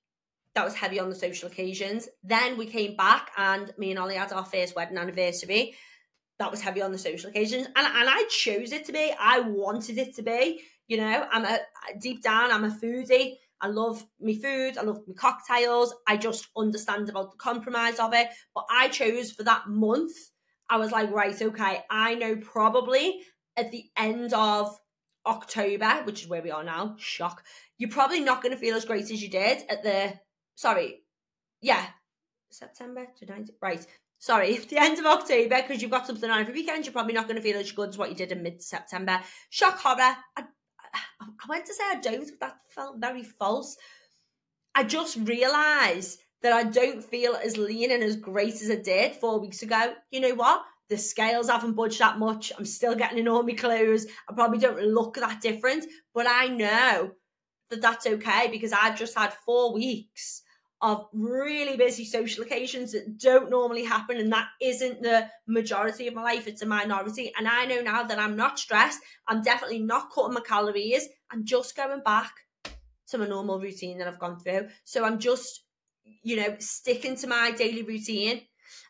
That 0.55 0.65
was 0.65 0.75
heavy 0.75 0.99
on 0.99 1.09
the 1.09 1.15
social 1.15 1.49
occasions. 1.49 2.09
Then 2.25 2.59
we 2.59 2.67
came 2.67 2.97
back 2.97 3.31
and 3.37 3.73
me 3.79 3.91
and 3.91 3.99
Ollie 3.99 4.17
had 4.17 4.33
our 4.33 4.45
first 4.45 4.75
wedding 4.75 4.99
anniversary. 4.99 5.75
That 6.39 6.51
was 6.51 6.61
heavy 6.61 6.83
on 6.83 6.93
the 6.93 6.99
social 6.99 7.31
occasions. 7.31 7.67
And, 7.67 7.87
and 7.87 8.09
I 8.09 8.27
chose 8.31 8.73
it 8.73 8.87
to 8.87 8.93
be. 8.93 9.13
I 9.19 9.41
wanted 9.41 9.99
it 9.99 10.17
to 10.17 10.23
be. 10.23 10.61
You 10.89 10.97
know, 10.97 11.27
I'm 11.31 11.45
a 11.45 11.61
deep 12.01 12.23
down, 12.23 12.51
I'm 12.51 12.65
a 12.65 12.71
foodie. 12.71 13.37
I 13.61 13.69
love 13.69 14.05
me 14.19 14.41
food. 14.41 14.79
I 14.79 14.83
love 14.83 15.03
my 15.07 15.15
cocktails. 15.15 15.95
I 16.07 16.17
just 16.17 16.49
understand 16.57 17.09
about 17.09 17.31
the 17.31 17.37
compromise 17.37 17.99
of 17.99 18.15
it. 18.15 18.29
But 18.55 18.65
I 18.71 18.89
chose 18.89 19.33
for 19.33 19.43
that 19.45 19.69
month, 19.69 20.13
I 20.69 20.79
was 20.79 20.93
like, 20.93 21.11
right, 21.11 21.41
okay, 21.41 21.83
I 21.91 22.15
know 22.15 22.37
probably 22.37 23.21
at 23.57 23.71
the 23.71 23.85
end 23.97 24.33
of 24.33 24.77
October, 25.27 26.03
which 26.05 26.23
is 26.23 26.29
where 26.29 26.43
we 26.43 26.51
are 26.51 26.65
now, 26.65 26.97
shock, 26.99 27.43
you're 27.79 27.91
probably 27.91 28.21
not 28.21 28.43
going 28.43 28.53
to 28.53 28.61
feel 28.61 28.77
as 28.77 28.85
great 28.85 29.11
as 29.11 29.23
you 29.23 29.29
did 29.29 29.63
at 29.69 29.83
the, 29.83 30.13
sorry, 30.55 31.03
yeah, 31.61 31.85
September 32.51 33.07
to 33.19 33.27
90, 33.27 33.55
right. 33.61 33.87
Sorry, 34.19 34.57
the 34.71 34.81
end 34.81 34.99
of 34.99 35.07
October, 35.07 35.63
because 35.63 35.83
you've 35.83 35.91
got 35.91 36.07
something 36.07 36.31
on 36.31 36.41
every 36.41 36.55
weekend, 36.55 36.85
you're 36.85 36.93
probably 36.93 37.15
not 37.15 37.27
going 37.27 37.37
to 37.37 37.43
feel 37.43 37.59
as 37.59 37.73
good 37.73 37.91
as 37.91 37.99
what 37.99 38.11
you 38.11 38.17
did 38.17 38.33
in 38.33 38.43
mid 38.43 38.63
September. 38.63 39.21
Shock 39.51 39.79
horror. 39.79 40.17
I, 40.37 40.45
I 41.23 41.49
went 41.49 41.67
to 41.67 41.75
say 41.75 41.85
I 41.91 42.01
don't, 42.01 42.31
but 42.39 42.41
that 42.41 42.57
felt 42.69 42.99
very 42.99 43.23
false. 43.23 43.77
I 44.75 44.85
just 44.85 45.17
realised 45.17 46.21
that 46.43 46.53
I 46.53 46.65
don't 46.65 47.05
feel 47.05 47.35
as 47.35 47.57
lean 47.57 47.91
and 47.91 48.03
as 48.03 48.17
great 48.17 48.55
as 48.55 48.71
I 48.71 48.77
did 48.77 49.15
four 49.15 49.41
weeks 49.41 49.63
ago. 49.63 49.95
You 50.11 50.21
know 50.21 50.35
what? 50.35 50.63
The 50.91 50.99
scales 50.99 51.49
haven't 51.49 51.75
budged 51.75 52.01
that 52.01 52.19
much. 52.19 52.53
I'm 52.59 52.67
still 52.67 52.97
getting 52.97 53.19
in 53.19 53.29
all 53.29 53.45
my 53.45 53.55
clothes. 53.55 54.07
I 54.29 54.35
probably 54.35 54.59
don't 54.59 54.83
look 54.83 55.15
that 55.15 55.41
different, 55.41 55.87
but 56.13 56.27
I 56.29 56.49
know 56.49 57.13
that 57.71 57.81
that's 57.81 58.07
okay 58.07 58.49
because 58.51 58.73
I've 58.73 58.99
just 58.99 59.17
had 59.17 59.33
four 59.33 59.73
weeks 59.73 60.43
of 60.83 61.07
really 61.13 61.77
busy 61.77 62.05
social 62.05 62.43
occasions 62.43 62.93
that 62.93 63.19
don't 63.19 63.51
normally 63.51 63.85
happen 63.85 64.17
and 64.17 64.33
that 64.33 64.49
isn't 64.61 65.03
the 65.03 65.29
majority 65.47 66.09
of 66.09 66.15
my 66.15 66.23
life. 66.23 66.49
It's 66.49 66.63
a 66.63 66.67
minority 66.67 67.33
and 67.39 67.47
i 67.47 67.67
know 67.67 67.83
now 67.83 68.03
that 68.03 68.19
i'm 68.19 68.35
not 68.35 68.59
stressed. 68.59 69.01
I'm 69.29 69.43
definitely 69.43 69.81
not 69.81 70.11
cutting 70.11 70.33
my 70.33 70.41
calories. 70.41 71.07
I'm 71.31 71.45
just 71.45 71.77
going 71.77 72.01
back 72.01 72.33
to 73.09 73.19
my 73.19 73.27
normal 73.27 73.61
routine 73.61 73.99
that 73.99 74.09
i've 74.09 74.19
gone 74.19 74.39
through. 74.39 74.69
So 74.85 75.05
i'm 75.05 75.19
just 75.19 75.65
you 76.23 76.37
know 76.37 76.57
sticking 76.59 77.15
to 77.17 77.27
my 77.27 77.51
daily 77.51 77.83
routine 77.83 78.41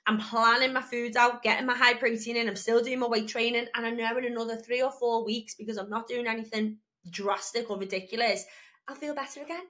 I'm 0.06 0.18
planning 0.18 0.72
my 0.72 0.82
foods 0.82 1.16
out, 1.16 1.42
getting 1.42 1.66
my 1.66 1.76
high 1.76 1.94
protein 1.94 2.36
in. 2.36 2.48
I'm 2.48 2.56
still 2.56 2.82
doing 2.82 2.98
my 2.98 3.06
weight 3.06 3.28
training. 3.28 3.66
And 3.74 3.86
I 3.86 3.90
know 3.90 4.16
in 4.16 4.24
another 4.24 4.56
three 4.56 4.82
or 4.82 4.92
four 4.92 5.24
weeks, 5.24 5.54
because 5.54 5.76
I'm 5.76 5.90
not 5.90 6.08
doing 6.08 6.26
anything 6.26 6.78
drastic 7.08 7.70
or 7.70 7.78
ridiculous, 7.78 8.44
I'll 8.88 8.96
feel 8.96 9.14
better 9.14 9.42
again. 9.42 9.64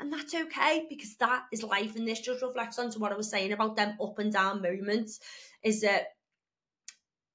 And 0.00 0.12
that's 0.12 0.34
okay 0.34 0.86
because 0.88 1.16
that 1.16 1.44
is 1.52 1.62
life. 1.62 1.94
And 1.96 2.06
this 2.06 2.20
just 2.20 2.42
reflects 2.42 2.78
on 2.78 2.90
to 2.90 2.98
what 2.98 3.12
I 3.12 3.16
was 3.16 3.30
saying 3.30 3.52
about 3.52 3.76
them 3.76 3.96
up 4.02 4.18
and 4.18 4.32
down 4.32 4.60
moments 4.60 5.20
is 5.62 5.82
that 5.82 6.08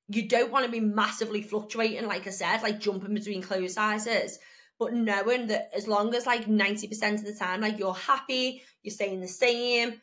you 0.10 0.28
don't 0.28 0.52
want 0.52 0.66
to 0.66 0.72
be 0.72 0.80
massively 0.80 1.42
fluctuating, 1.42 2.08
like 2.08 2.28
I 2.28 2.32
said, 2.32 2.62
like 2.62 2.80
jumping 2.80 3.14
between 3.14 3.42
clothes 3.42 3.76
sizes. 3.76 4.40
But 4.80 4.94
knowing 4.94 5.48
that 5.48 5.70
as 5.76 5.88
long 5.88 6.14
as 6.16 6.26
like 6.26 6.46
90% 6.46 7.14
of 7.16 7.26
the 7.26 7.34
time, 7.34 7.62
like 7.62 7.80
you're 7.80 7.94
happy, 7.94 8.64
you're 8.82 8.94
staying 8.94 9.22
the 9.22 9.28
same, 9.28 10.02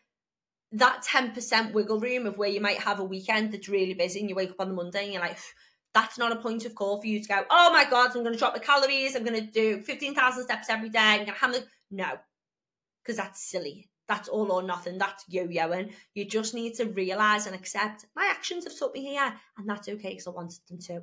that 0.78 1.04
10% 1.04 1.72
wiggle 1.72 2.00
room 2.00 2.26
of 2.26 2.38
where 2.38 2.48
you 2.48 2.60
might 2.60 2.78
have 2.78 3.00
a 3.00 3.04
weekend 3.04 3.52
that's 3.52 3.68
really 3.68 3.94
busy 3.94 4.20
and 4.20 4.28
you 4.28 4.34
wake 4.34 4.50
up 4.50 4.60
on 4.60 4.68
the 4.68 4.74
Monday 4.74 5.04
and 5.04 5.12
you're 5.12 5.22
like, 5.22 5.38
that's 5.94 6.18
not 6.18 6.32
a 6.32 6.36
point 6.36 6.66
of 6.66 6.74
call 6.74 7.00
for 7.00 7.06
you 7.06 7.20
to 7.20 7.28
go, 7.28 7.44
oh 7.50 7.72
my 7.72 7.88
God, 7.88 8.08
I'm 8.08 8.22
going 8.22 8.32
to 8.32 8.38
drop 8.38 8.54
the 8.54 8.60
calories. 8.60 9.16
I'm 9.16 9.24
going 9.24 9.40
to 9.40 9.50
do 9.50 9.80
15,000 9.80 10.42
steps 10.44 10.68
every 10.68 10.90
day. 10.90 10.98
I'm 10.98 11.24
going 11.24 11.28
to 11.28 11.32
have. 11.32 11.56
No, 11.90 12.18
because 13.02 13.16
that's 13.16 13.42
silly. 13.42 13.88
That's 14.08 14.28
all 14.28 14.52
or 14.52 14.62
nothing. 14.62 14.98
That's 14.98 15.24
yo-yoing. 15.28 15.92
You 16.14 16.26
just 16.26 16.54
need 16.54 16.74
to 16.74 16.84
realize 16.84 17.46
and 17.46 17.54
accept 17.54 18.04
my 18.14 18.28
actions 18.30 18.64
have 18.64 18.76
took 18.76 18.94
me 18.94 19.02
here 19.02 19.34
and 19.58 19.68
that's 19.68 19.88
okay 19.88 20.10
because 20.10 20.26
I 20.26 20.30
wanted 20.30 20.58
them 20.68 20.78
to. 20.78 21.02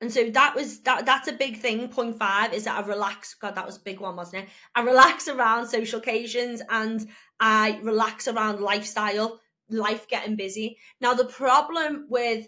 And 0.00 0.12
so 0.12 0.28
that 0.30 0.54
was 0.54 0.80
that 0.80 1.06
that's 1.06 1.28
a 1.28 1.32
big 1.32 1.58
thing. 1.58 1.88
Point 1.88 2.18
five 2.18 2.52
is 2.52 2.64
that 2.64 2.84
I 2.84 2.86
relax. 2.86 3.34
God, 3.34 3.54
that 3.54 3.64
was 3.64 3.78
a 3.78 3.80
big 3.80 4.00
one, 4.00 4.16
wasn't 4.16 4.44
it? 4.44 4.50
I 4.74 4.82
relax 4.82 5.26
around 5.26 5.68
social 5.68 6.00
occasions 6.00 6.60
and 6.68 7.06
I 7.40 7.80
relax 7.82 8.28
around 8.28 8.60
lifestyle, 8.60 9.40
life 9.70 10.06
getting 10.08 10.36
busy. 10.36 10.78
Now 11.00 11.14
the 11.14 11.24
problem 11.24 12.06
with 12.10 12.46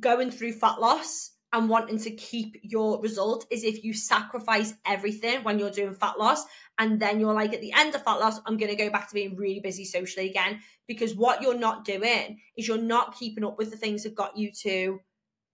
going 0.00 0.30
through 0.30 0.52
fat 0.52 0.80
loss 0.80 1.32
and 1.52 1.68
wanting 1.68 1.98
to 1.98 2.10
keep 2.10 2.56
your 2.62 3.00
result 3.00 3.46
is 3.50 3.62
if 3.62 3.84
you 3.84 3.94
sacrifice 3.94 4.74
everything 4.84 5.44
when 5.44 5.58
you're 5.58 5.70
doing 5.70 5.94
fat 5.94 6.18
loss 6.18 6.44
and 6.78 7.00
then 7.00 7.20
you're 7.20 7.32
like 7.32 7.54
at 7.54 7.60
the 7.60 7.72
end 7.72 7.94
of 7.94 8.02
fat 8.02 8.18
loss 8.18 8.40
i'm 8.46 8.56
going 8.56 8.70
to 8.70 8.76
go 8.76 8.90
back 8.90 9.08
to 9.08 9.14
being 9.14 9.36
really 9.36 9.60
busy 9.60 9.84
socially 9.84 10.28
again 10.28 10.58
because 10.88 11.14
what 11.14 11.40
you're 11.40 11.56
not 11.56 11.84
doing 11.84 12.38
is 12.56 12.66
you're 12.66 12.76
not 12.76 13.16
keeping 13.16 13.44
up 13.44 13.56
with 13.56 13.70
the 13.70 13.76
things 13.76 14.02
that 14.02 14.14
got 14.14 14.36
you 14.36 14.50
to 14.50 14.98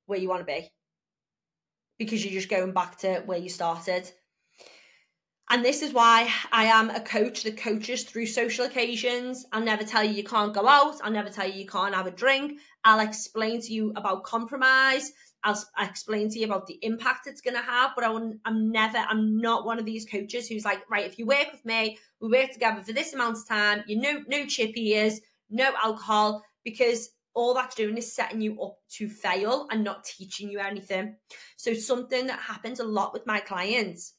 where 0.07 0.19
you 0.19 0.29
want 0.29 0.41
to 0.41 0.47
be 0.47 0.73
because 2.05 2.25
you're 2.25 2.33
just 2.33 2.49
going 2.49 2.73
back 2.73 2.99
to 2.99 3.23
where 3.27 3.39
you 3.39 3.49
started. 3.49 4.11
And 5.51 5.65
this 5.65 5.83
is 5.83 5.93
why 5.93 6.33
I 6.51 6.65
am 6.65 6.91
a 6.91 7.01
coach 7.01 7.43
that 7.43 7.59
coaches 7.59 8.05
through 8.05 8.27
social 8.27 8.65
occasions. 8.65 9.45
I'll 9.53 9.63
never 9.63 9.85
tell 9.85 10.03
you 10.03 10.13
you 10.13 10.25
can't 10.25 10.55
go 10.55 10.67
out. 10.67 10.97
I'll 11.03 11.13
never 11.13 11.29
tell 11.29 11.47
you 11.47 11.55
you 11.55 11.67
can't 11.67 11.95
have 11.95 12.07
a 12.07 12.11
drink. 12.11 12.59
I'll 12.85 13.01
explain 13.01 13.61
to 13.61 13.73
you 13.73 13.93
about 13.95 14.25
compromise. 14.25 15.13
I'll, 15.45 15.63
explain 15.79 16.31
to 16.31 16.39
you 16.39 16.47
about 16.47 16.67
the 16.67 16.79
impact 16.83 17.27
it's 17.27 17.41
going 17.41 17.57
to 17.57 17.63
have. 17.63 17.91
But 17.95 18.05
I 18.05 18.13
am 18.13 18.73
never, 18.73 18.99
I'm 18.99 19.39
not 19.39 19.67
one 19.67 19.79
of 19.79 19.85
these 19.85 20.07
coaches 20.07 20.49
who's 20.49 20.65
like, 20.65 20.89
right, 20.91 21.05
if 21.05 21.19
you 21.19 21.27
work 21.27 21.49
with 21.53 21.65
me, 21.65 21.99
we 22.21 22.29
work 22.29 22.53
together 22.53 22.83
for 22.83 22.93
this 22.93 23.13
amount 23.13 23.37
of 23.37 23.47
time. 23.47 23.85
You 23.87 24.01
know, 24.01 24.23
no 24.29 24.47
chip 24.47 24.73
ears, 24.77 25.21
no 25.51 25.71
alcohol, 25.85 26.43
because 26.65 27.11
all 27.35 27.55
that's 27.55 27.75
doing 27.75 27.97
is 27.97 28.15
setting 28.15 28.41
you 28.41 28.61
up 28.63 28.77
to 28.97 29.09
fail 29.09 29.67
and 29.71 29.85
not 29.85 30.05
teaching 30.05 30.51
you 30.51 30.59
anything. 30.59 31.17
So, 31.57 31.75
something 31.75 32.27
that 32.27 32.39
happens 32.39 32.81
a 32.81 32.85
lot 32.85 33.13
with 33.13 33.27
my 33.27 33.41
clients 33.41 34.15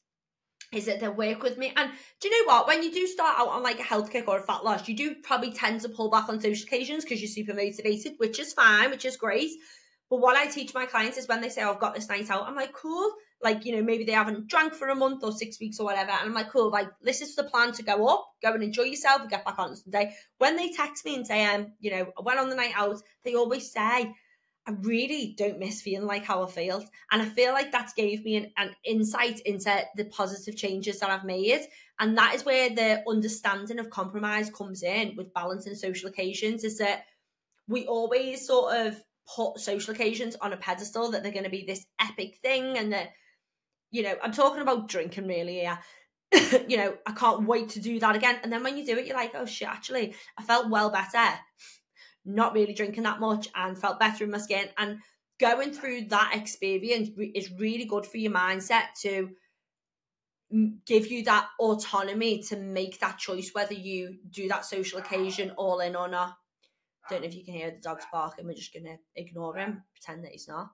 is 0.74 0.86
that 0.86 1.00
they 1.00 1.10
work 1.10 1.44
with 1.44 1.58
me. 1.58 1.72
And 1.76 1.92
do 2.20 2.28
you 2.28 2.40
know 2.42 2.54
what? 2.54 2.68
When 2.68 2.84
you 2.84 2.92
do 2.92 3.06
start 3.08 3.38
out 3.38 3.50
on 3.50 3.64
like 3.64 3.80
a 3.80 3.84
health 3.84 4.12
kick 4.12 4.28
or 4.28 4.40
a 4.40 4.44
fat 4.44 4.64
loss, 4.64 4.88
you 4.88 4.96
do 4.96 5.16
probably 5.24 5.52
tend 5.52 5.82
to 5.82 5.90
pull 5.90 6.10
back 6.10 6.30
on 6.30 6.42
social 6.42 6.66
occasions 6.66 7.04
because 7.04 7.22
you're 7.22 7.30
super 7.30 7.54
motivated, 7.54 8.14
which 8.18 8.40
is 8.40 8.54
fine, 8.54 8.90
which 8.90 9.06
is 9.06 9.18
great. 9.18 9.52
But 10.10 10.20
what 10.20 10.36
I 10.36 10.48
teach 10.48 10.74
my 10.74 10.86
clients 10.86 11.18
is 11.18 11.28
when 11.28 11.42
they 11.42 11.50
say, 11.50 11.64
oh, 11.64 11.74
I've 11.74 11.80
got 11.80 11.96
this 11.96 12.10
night 12.10 12.30
out, 12.30 12.48
I'm 12.48 12.56
like, 12.56 12.74
cool. 12.74 13.12
Like, 13.44 13.66
you 13.66 13.76
know, 13.76 13.84
maybe 13.84 14.04
they 14.04 14.14
haven't 14.14 14.48
drank 14.48 14.74
for 14.74 14.88
a 14.88 14.96
month 14.96 15.24
or 15.24 15.32
six 15.32 15.60
weeks 15.60 15.80
or 15.80 15.86
whatever. 15.86 16.12
And 16.12 16.22
I'm 16.22 16.34
like, 16.34 16.50
cool, 16.50 16.72
like, 16.72 16.88
this 17.02 17.22
is 17.22 17.36
the 17.36 17.44
plan 17.44 17.74
to 17.74 17.84
go 17.84 18.08
up, 18.08 18.26
go 18.42 18.54
and 18.54 18.64
enjoy 18.64 18.84
yourself 18.84 19.22
and 19.22 19.30
get 19.30 19.46
back 19.46 19.60
on 19.60 19.76
Sunday. 19.76 20.16
When 20.38 20.56
they 20.56 20.72
text 20.72 21.06
me 21.06 21.16
and 21.16 21.28
say, 21.28 21.46
um, 21.46 21.74
you 21.80 21.92
know, 21.92 22.12
I 22.18 22.22
went 22.22 22.40
on 22.40 22.50
the 22.50 22.56
night 22.56 22.74
out, 22.76 23.02
they 23.24 23.36
always 23.36 23.72
say, 23.72 24.14
I 24.66 24.72
really 24.80 25.36
don't 25.38 25.60
miss 25.60 25.82
feeling 25.82 26.08
like 26.08 26.24
how 26.24 26.42
I 26.42 26.50
felt. 26.50 26.86
And 27.12 27.22
I 27.22 27.26
feel 27.26 27.52
like 27.52 27.72
that's 27.72 27.94
gave 27.94 28.24
me 28.24 28.38
an, 28.38 28.52
an 28.56 28.76
insight 28.86 29.42
into 29.42 29.86
the 29.98 30.06
positive 30.06 30.56
changes 30.56 31.00
that 31.00 31.10
I've 31.10 31.26
made. 31.26 31.68
And 32.00 32.18
that 32.18 32.34
is 32.34 32.46
where 32.46 32.70
the 32.70 33.04
understanding 33.08 33.80
of 33.80 33.90
compromise 33.90 34.50
comes 34.50 34.82
in 34.82 35.16
with 35.18 35.34
balancing 35.34 35.76
social 35.76 36.10
occasions 36.10 36.64
is 36.64 36.78
that 36.78 37.04
we 37.68 37.86
always 37.88 38.48
sort 38.48 38.74
of 38.76 39.04
put 39.36 39.60
social 39.60 39.94
occasions 39.94 40.38
on 40.42 40.54
a 40.54 40.58
pedestal 40.58 41.12
that 41.12 41.24
they're 41.24 41.32
going 41.32 41.44
to 41.44 41.50
be 41.50 41.66
this 41.66 41.86
epic 42.00 42.40
thing 42.42 42.78
and 42.78 42.94
that, 42.94 43.10
you 43.94 44.04
know, 44.04 44.16
I'm 44.22 44.34
talking 44.34 44.62
about 44.62 44.90
drinking 44.90 45.28
really, 45.28 45.62
yeah. 45.62 45.78
you 46.68 46.76
know, 46.76 46.98
I 47.06 47.12
can't 47.14 47.48
wait 47.48 47.70
to 47.70 47.80
do 47.80 48.00
that 48.00 48.16
again. 48.16 48.40
And 48.44 48.52
then 48.52 48.64
when 48.64 48.78
you 48.78 48.86
do 48.86 48.98
it, 48.98 49.06
you're 49.06 49.16
like, 49.16 49.36
oh 49.36 49.46
shit, 49.46 49.70
actually, 49.70 50.16
I 50.38 50.44
felt 50.44 50.70
well 50.70 50.90
better 50.90 51.40
not 52.26 52.54
really 52.54 52.74
drinking 52.74 53.04
that 53.04 53.20
much 53.20 53.48
and 53.56 53.78
felt 53.78 54.00
better 54.00 54.24
in 54.24 54.32
my 54.32 54.38
skin. 54.38 54.68
And 54.78 55.00
going 55.40 55.72
through 55.72 56.06
that 56.06 56.32
experience 56.36 57.10
is 57.18 57.52
really 57.58 57.86
good 57.86 58.06
for 58.06 58.18
your 58.18 58.32
mindset 58.32 58.94
to 59.02 59.30
give 60.86 61.08
you 61.08 61.24
that 61.24 61.48
autonomy 61.60 62.44
to 62.44 62.56
make 62.56 63.00
that 63.00 63.18
choice 63.18 63.52
whether 63.54 63.74
you 63.74 64.18
do 64.30 64.48
that 64.48 64.66
social 64.66 65.00
occasion 65.00 65.52
all 65.58 65.80
in 65.80 65.96
or 65.96 66.08
not. 66.08 66.36
Don't 67.10 67.22
know 67.22 67.28
if 67.28 67.36
you 67.36 67.44
can 67.44 67.56
hear 67.56 67.72
the 67.72 67.82
dog's 67.82 68.06
barking. 68.12 68.46
We're 68.46 68.54
just 68.54 68.74
gonna 68.74 68.98
ignore 69.16 69.58
him, 69.58 69.84
pretend 69.94 70.24
that 70.24 70.32
he's 70.32 70.48
not. 70.48 70.70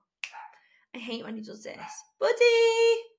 I 0.94 0.98
hate 0.98 1.24
when 1.24 1.36
he 1.36 1.42
does 1.42 1.62
this, 1.62 1.76
buddy. 2.20 3.09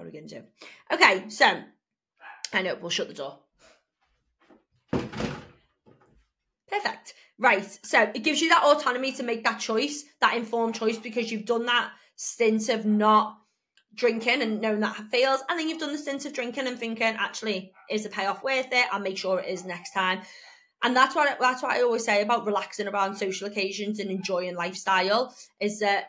What 0.00 0.06
are 0.06 0.12
we 0.12 0.18
gonna 0.18 0.28
do? 0.28 0.42
Okay, 0.90 1.28
so 1.28 1.62
I 2.54 2.62
know 2.62 2.74
we'll 2.80 2.88
shut 2.88 3.08
the 3.08 3.12
door. 3.12 3.38
Perfect. 6.66 7.12
Right. 7.38 7.78
So 7.84 8.10
it 8.14 8.20
gives 8.20 8.40
you 8.40 8.48
that 8.48 8.64
autonomy 8.64 9.12
to 9.12 9.22
make 9.22 9.44
that 9.44 9.60
choice, 9.60 10.04
that 10.22 10.38
informed 10.38 10.74
choice, 10.74 10.96
because 10.96 11.30
you've 11.30 11.44
done 11.44 11.66
that 11.66 11.90
stint 12.16 12.70
of 12.70 12.86
not 12.86 13.36
drinking 13.94 14.40
and 14.40 14.62
knowing 14.62 14.80
that 14.80 14.96
fails. 15.10 15.42
And 15.50 15.58
then 15.58 15.68
you've 15.68 15.80
done 15.80 15.92
the 15.92 15.98
stint 15.98 16.24
of 16.24 16.32
drinking 16.32 16.66
and 16.66 16.78
thinking, 16.78 17.16
actually, 17.18 17.72
is 17.90 18.04
the 18.04 18.08
payoff 18.08 18.42
worth 18.42 18.72
it? 18.72 18.86
I'll 18.90 19.00
make 19.00 19.18
sure 19.18 19.40
it 19.40 19.50
is 19.50 19.66
next 19.66 19.92
time. 19.92 20.22
And 20.82 20.96
that's 20.96 21.14
what 21.14 21.38
that's 21.38 21.62
what 21.62 21.72
I 21.72 21.82
always 21.82 22.06
say 22.06 22.22
about 22.22 22.46
relaxing 22.46 22.88
around 22.88 23.16
social 23.16 23.48
occasions 23.48 24.00
and 24.00 24.10
enjoying 24.10 24.54
lifestyle 24.54 25.36
is 25.60 25.80
that 25.80 26.06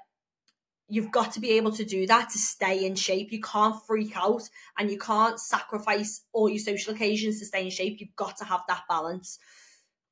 you've 0.91 1.11
got 1.11 1.31
to 1.31 1.39
be 1.39 1.51
able 1.51 1.71
to 1.71 1.85
do 1.85 2.05
that 2.05 2.29
to 2.29 2.37
stay 2.37 2.85
in 2.85 2.95
shape. 2.95 3.31
You 3.31 3.39
can't 3.39 3.81
freak 3.87 4.17
out 4.17 4.43
and 4.77 4.91
you 4.91 4.99
can't 4.99 5.39
sacrifice 5.39 6.25
all 6.33 6.49
your 6.49 6.59
social 6.59 6.93
occasions 6.93 7.39
to 7.39 7.45
stay 7.45 7.63
in 7.63 7.69
shape. 7.69 8.01
You've 8.01 8.15
got 8.17 8.35
to 8.37 8.43
have 8.43 8.59
that 8.67 8.83
balance. 8.89 9.39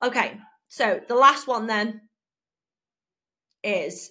Okay, 0.01 0.37
so 0.69 1.01
the 1.05 1.15
last 1.15 1.47
one 1.47 1.67
then 1.67 1.99
is 3.61 4.09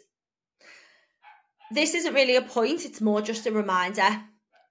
this 1.73 1.95
isn't 1.95 2.13
really 2.13 2.37
a 2.37 2.43
point, 2.43 2.85
it's 2.85 3.01
more 3.01 3.23
just 3.23 3.47
a 3.47 3.53
reminder. 3.53 4.23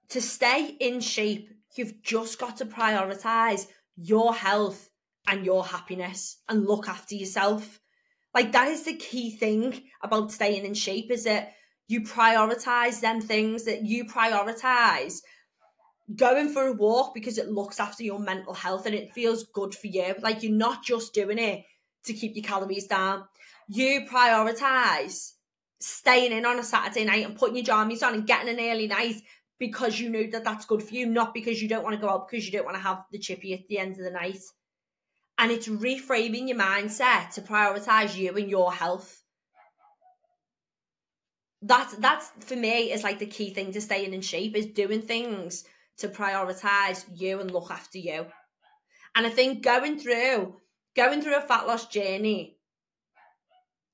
To 0.09 0.21
stay 0.21 0.75
in 0.79 1.01
shape, 1.01 1.49
you've 1.75 2.03
just 2.03 2.37
got 2.39 2.57
to 2.57 2.65
prioritize 2.65 3.65
your 3.95 4.35
health 4.35 4.87
and 5.27 5.43
your 5.43 5.65
happiness 5.65 6.37
and 6.47 6.67
look 6.67 6.87
after 6.87 7.15
yourself. 7.15 7.79
Like 8.35 8.51
that 8.51 8.67
is 8.67 8.83
the 8.83 8.93
key 8.93 9.31
thing 9.31 9.81
about 10.03 10.31
staying 10.31 10.63
in 10.63 10.75
shape 10.75 11.09
is 11.09 11.23
that 11.23 11.53
you 11.87 12.01
prioritize 12.01 12.99
them 12.99 13.21
things 13.21 13.63
that 13.63 13.85
you 13.85 14.05
prioritize 14.05 15.21
going 16.15 16.49
for 16.49 16.67
a 16.67 16.73
walk 16.73 17.13
because 17.13 17.37
it 17.37 17.49
looks 17.49 17.79
after 17.79 18.03
your 18.03 18.19
mental 18.19 18.53
health 18.53 18.85
and 18.85 18.95
it 18.95 19.13
feels 19.13 19.45
good 19.53 19.75
for 19.75 19.87
you. 19.87 20.15
Like 20.21 20.43
you're 20.43 20.51
not 20.51 20.83
just 20.83 21.13
doing 21.13 21.37
it 21.37 21.65
to 22.05 22.13
keep 22.13 22.35
your 22.35 22.43
calories 22.43 22.87
down. 22.87 23.25
You 23.67 24.05
prioritize 24.09 25.33
staying 25.79 26.31
in 26.31 26.45
on 26.45 26.59
a 26.59 26.63
Saturday 26.63 27.05
night 27.05 27.25
and 27.25 27.37
putting 27.37 27.57
your 27.57 27.65
jammies 27.65 28.03
on 28.03 28.13
and 28.13 28.27
getting 28.27 28.49
an 28.49 28.59
early 28.59 28.87
night 28.87 29.15
because 29.59 29.99
you 29.99 30.09
know 30.09 30.25
that 30.31 30.43
that's 30.43 30.65
good 30.65 30.83
for 30.83 30.93
you, 30.93 31.07
not 31.07 31.33
because 31.33 31.61
you 31.61 31.67
don't 31.67 31.83
want 31.83 31.95
to 31.95 32.01
go 32.01 32.09
out 32.09 32.29
because 32.29 32.45
you 32.45 32.51
don't 32.51 32.65
want 32.65 32.77
to 32.77 32.83
have 32.83 33.03
the 33.11 33.19
chippy 33.19 33.53
at 33.53 33.67
the 33.67 33.79
end 33.79 33.93
of 33.93 34.03
the 34.03 34.11
night. 34.11 34.39
And 35.37 35.51
it's 35.51 35.67
reframing 35.67 36.47
your 36.47 36.57
mindset 36.57 37.31
to 37.31 37.41
prioritize 37.41 38.15
you 38.15 38.35
and 38.35 38.49
your 38.49 38.71
health. 38.71 39.23
That's 41.61 41.95
that's 41.95 42.31
for 42.39 42.55
me 42.55 42.91
is 42.91 43.03
like 43.03 43.19
the 43.19 43.25
key 43.25 43.53
thing 43.53 43.71
to 43.73 43.81
staying 43.81 44.13
in 44.13 44.21
shape 44.21 44.55
is 44.55 44.67
doing 44.67 45.01
things 45.01 45.65
to 45.97 46.07
prioritize 46.07 47.03
you 47.15 47.39
and 47.39 47.49
look 47.49 47.71
after 47.71 47.97
you. 47.97 48.27
And 49.15 49.25
I 49.25 49.29
think 49.29 49.63
going 49.63 49.97
through 49.99 50.55
going 50.95 51.21
through 51.21 51.37
a 51.37 51.41
fat 51.41 51.67
loss 51.67 51.87
journey 51.87 52.57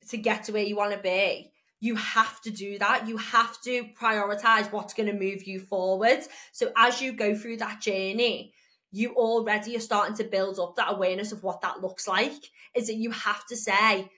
to 0.09 0.17
get 0.17 0.45
to 0.45 0.51
where 0.51 0.63
you 0.63 0.75
want 0.75 0.93
to 0.93 0.99
be, 0.99 1.51
you 1.79 1.95
have 1.95 2.41
to 2.41 2.49
do 2.51 2.77
that. 2.79 3.07
You 3.07 3.17
have 3.17 3.61
to 3.63 3.85
prioritize 3.99 4.71
what's 4.71 4.93
going 4.93 5.07
to 5.07 5.13
move 5.13 5.43
you 5.47 5.59
forward. 5.59 6.19
So 6.51 6.71
as 6.77 7.01
you 7.01 7.13
go 7.13 7.35
through 7.35 7.57
that 7.57 7.81
journey, 7.81 8.53
you 8.91 9.15
already 9.15 9.75
are 9.75 9.81
starting 9.81 10.15
to 10.17 10.23
build 10.23 10.59
up 10.59 10.75
that 10.75 10.93
awareness 10.93 11.31
of 11.31 11.43
what 11.43 11.61
that 11.61 11.81
looks 11.81 12.07
like. 12.07 12.31
Is 12.73 12.87
that 12.87 12.95
you 12.95 13.11
have 13.11 13.45
to 13.47 13.57
say, 13.57 14.09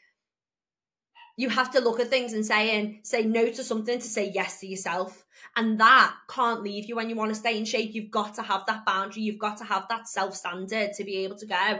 you 1.37 1.49
have 1.49 1.71
to 1.71 1.81
look 1.81 1.99
at 1.99 2.09
things 2.09 2.33
and 2.33 2.45
saying 2.45 2.99
say 3.03 3.23
no 3.23 3.47
to 3.47 3.63
something 3.63 3.99
to 3.99 4.07
say 4.07 4.31
yes 4.33 4.59
to 4.61 4.67
yourself. 4.67 5.25
And 5.57 5.79
that 5.79 6.13
can't 6.29 6.63
leave 6.63 6.85
you 6.85 6.95
when 6.95 7.09
you 7.09 7.15
want 7.15 7.29
to 7.29 7.35
stay 7.35 7.57
in 7.57 7.65
shape. 7.65 7.93
You've 7.93 8.11
got 8.11 8.35
to 8.35 8.41
have 8.41 8.65
that 8.67 8.85
boundary. 8.85 9.23
You've 9.23 9.39
got 9.39 9.57
to 9.57 9.63
have 9.65 9.87
that 9.89 10.07
self 10.07 10.35
standard 10.35 10.93
to 10.93 11.03
be 11.03 11.17
able 11.17 11.37
to 11.37 11.45
go 11.45 11.79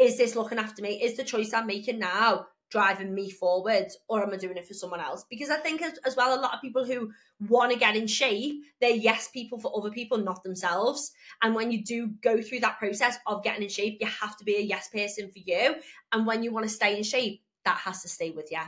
is 0.00 0.16
this 0.16 0.34
looking 0.34 0.58
after 0.58 0.82
me? 0.82 1.00
Is 1.02 1.16
the 1.16 1.22
choice 1.22 1.52
i'm 1.52 1.66
making 1.66 1.98
now 1.98 2.46
driving 2.70 3.12
me 3.12 3.28
forward 3.28 3.88
or 4.08 4.22
am 4.22 4.32
i 4.32 4.36
doing 4.36 4.56
it 4.56 4.66
for 4.66 4.74
someone 4.74 5.00
else? 5.00 5.24
Because 5.28 5.50
i 5.50 5.56
think 5.56 5.82
as, 5.82 5.98
as 6.06 6.16
well 6.16 6.38
a 6.38 6.40
lot 6.40 6.54
of 6.54 6.62
people 6.62 6.84
who 6.84 7.10
want 7.48 7.72
to 7.72 7.78
get 7.78 7.96
in 7.96 8.06
shape 8.06 8.62
they're 8.80 8.90
yes 8.90 9.28
people 9.28 9.60
for 9.60 9.72
other 9.76 9.90
people 9.90 10.18
not 10.18 10.42
themselves. 10.42 11.12
And 11.42 11.54
when 11.54 11.70
you 11.70 11.84
do 11.84 12.08
go 12.22 12.40
through 12.40 12.60
that 12.60 12.78
process 12.78 13.18
of 13.26 13.44
getting 13.44 13.64
in 13.64 13.68
shape 13.68 13.98
you 14.00 14.06
have 14.06 14.36
to 14.38 14.44
be 14.44 14.56
a 14.56 14.60
yes 14.60 14.88
person 14.88 15.30
for 15.30 15.38
you. 15.38 15.76
And 16.12 16.26
when 16.26 16.42
you 16.42 16.50
want 16.50 16.66
to 16.66 16.74
stay 16.74 16.96
in 16.96 17.02
shape 17.02 17.42
that 17.66 17.76
has 17.76 18.00
to 18.02 18.08
stay 18.08 18.30
with 18.30 18.50
you 18.50 18.62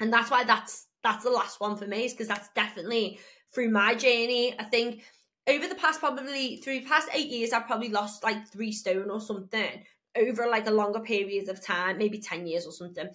and 0.00 0.12
that's 0.12 0.30
why 0.30 0.44
that's 0.44 0.86
that's 1.02 1.24
the 1.24 1.30
last 1.30 1.60
one 1.60 1.76
for 1.76 1.86
me 1.86 2.04
is 2.04 2.12
because 2.12 2.28
that's 2.28 2.48
definitely 2.54 3.18
through 3.54 3.70
my 3.70 3.94
journey 3.94 4.54
i 4.58 4.64
think. 4.64 5.02
Over 5.48 5.66
the 5.66 5.76
past 5.76 6.00
probably 6.00 6.56
through 6.56 6.80
the 6.80 6.86
past 6.86 7.08
eight 7.14 7.28
years 7.28 7.54
i've 7.54 7.66
probably 7.66 7.88
lost 7.88 8.22
like 8.22 8.46
three 8.48 8.70
stone 8.70 9.10
or 9.10 9.18
something 9.18 9.82
over 10.14 10.46
like 10.46 10.66
a 10.66 10.70
longer 10.70 11.00
period 11.00 11.48
of 11.48 11.64
time 11.64 11.96
maybe 11.96 12.18
10 12.18 12.46
years 12.46 12.66
or 12.66 12.72
something. 12.72 13.08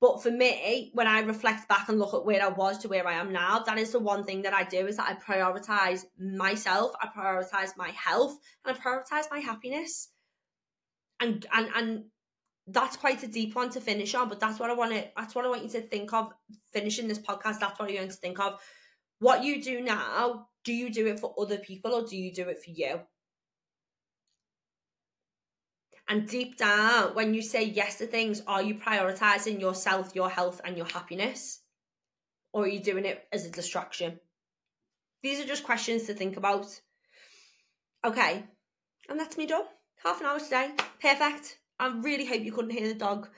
But 0.00 0.22
for 0.22 0.30
me 0.30 0.92
when 0.94 1.08
i 1.08 1.18
reflect 1.20 1.68
back 1.68 1.88
and 1.88 1.98
look 1.98 2.14
at 2.14 2.24
where 2.24 2.44
i 2.44 2.48
was 2.48 2.78
to 2.78 2.88
where 2.88 3.08
i 3.08 3.14
am 3.14 3.32
now 3.32 3.58
that 3.58 3.76
is 3.76 3.90
the 3.90 3.98
one 3.98 4.22
thing 4.22 4.42
that 4.42 4.54
i 4.54 4.62
do 4.62 4.86
is 4.86 4.98
that 4.98 5.08
i 5.08 5.14
prioritize 5.14 6.04
myself 6.20 6.92
i 7.02 7.08
prioritize 7.08 7.76
my 7.76 7.88
health 7.88 8.38
and 8.64 8.76
i 8.76 8.80
prioritize 8.80 9.24
my 9.32 9.40
happiness. 9.40 10.10
And 11.20 11.44
and 11.52 11.68
and 11.74 12.04
that's 12.66 12.96
quite 12.96 13.22
a 13.22 13.28
deep 13.28 13.54
one 13.54 13.70
to 13.70 13.80
finish 13.80 14.14
on, 14.14 14.28
but 14.28 14.40
that's 14.40 14.58
what 14.58 14.70
I 14.70 14.74
want 14.74 14.92
to 14.92 15.04
that's 15.16 15.34
what 15.34 15.44
I 15.44 15.48
want 15.48 15.64
you 15.64 15.68
to 15.70 15.82
think 15.82 16.12
of 16.12 16.32
finishing 16.72 17.08
this 17.08 17.18
podcast. 17.18 17.60
That's 17.60 17.78
what 17.78 17.90
you're 17.90 18.00
going 18.00 18.10
to 18.10 18.16
think 18.16 18.40
of. 18.40 18.60
What 19.18 19.44
you 19.44 19.62
do 19.62 19.80
now, 19.80 20.48
do 20.64 20.72
you 20.72 20.90
do 20.90 21.06
it 21.06 21.20
for 21.20 21.34
other 21.38 21.58
people 21.58 21.92
or 21.94 22.06
do 22.06 22.16
you 22.16 22.32
do 22.32 22.48
it 22.48 22.62
for 22.62 22.70
you? 22.70 23.00
And 26.08 26.28
deep 26.28 26.58
down, 26.58 27.14
when 27.14 27.32
you 27.32 27.40
say 27.40 27.64
yes 27.64 27.98
to 27.98 28.06
things, 28.06 28.42
are 28.46 28.62
you 28.62 28.74
prioritizing 28.74 29.60
yourself, 29.60 30.14
your 30.14 30.28
health, 30.28 30.60
and 30.62 30.76
your 30.76 30.86
happiness? 30.86 31.60
Or 32.52 32.64
are 32.64 32.68
you 32.68 32.80
doing 32.80 33.06
it 33.06 33.26
as 33.32 33.46
a 33.46 33.50
distraction? 33.50 34.20
These 35.22 35.40
are 35.40 35.46
just 35.46 35.64
questions 35.64 36.04
to 36.04 36.14
think 36.14 36.36
about. 36.36 36.66
Okay, 38.04 38.44
and 39.08 39.18
that's 39.18 39.38
me 39.38 39.46
done. 39.46 39.64
Half 40.04 40.20
an 40.20 40.26
hour 40.26 40.38
today. 40.38 40.70
Perfect. 41.00 41.58
I 41.78 41.88
really 41.88 42.26
hope 42.26 42.42
you 42.42 42.52
couldn't 42.52 42.70
hear 42.70 42.88
the 42.88 42.94
dog 42.94 43.28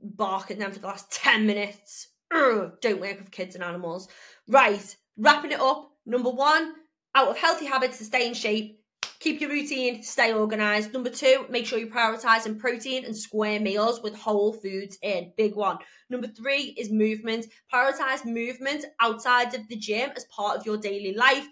barking 0.00 0.58
them 0.58 0.72
for 0.72 0.78
the 0.78 0.86
last 0.86 1.10
10 1.12 1.46
minutes. 1.46 2.08
Don't 2.30 3.00
work 3.00 3.18
with 3.18 3.30
kids 3.30 3.54
and 3.54 3.64
animals. 3.64 4.08
Right, 4.48 4.96
wrapping 5.16 5.52
it 5.52 5.60
up. 5.60 5.90
Number 6.04 6.30
one, 6.30 6.74
out 7.14 7.28
of 7.28 7.38
healthy 7.38 7.66
habits 7.66 7.98
to 7.98 8.04
stay 8.04 8.26
in 8.26 8.34
shape, 8.34 8.80
keep 9.20 9.40
your 9.40 9.50
routine, 9.50 10.02
stay 10.02 10.32
organized. 10.32 10.92
Number 10.92 11.08
two, 11.08 11.46
make 11.48 11.64
sure 11.64 11.78
you're 11.78 11.88
prioritizing 11.88 12.58
protein 12.58 13.04
and 13.04 13.16
square 13.16 13.60
meals 13.60 14.02
with 14.02 14.14
whole 14.14 14.52
foods 14.52 14.98
in. 15.00 15.32
Big 15.36 15.54
one. 15.54 15.78
Number 16.10 16.26
three 16.26 16.74
is 16.76 16.90
movement. 16.90 17.46
Prioritize 17.72 18.26
movement 18.26 18.84
outside 19.00 19.54
of 19.54 19.66
the 19.68 19.76
gym 19.76 20.10
as 20.14 20.26
part 20.26 20.58
of 20.58 20.66
your 20.66 20.76
daily 20.76 21.14
life 21.14 21.46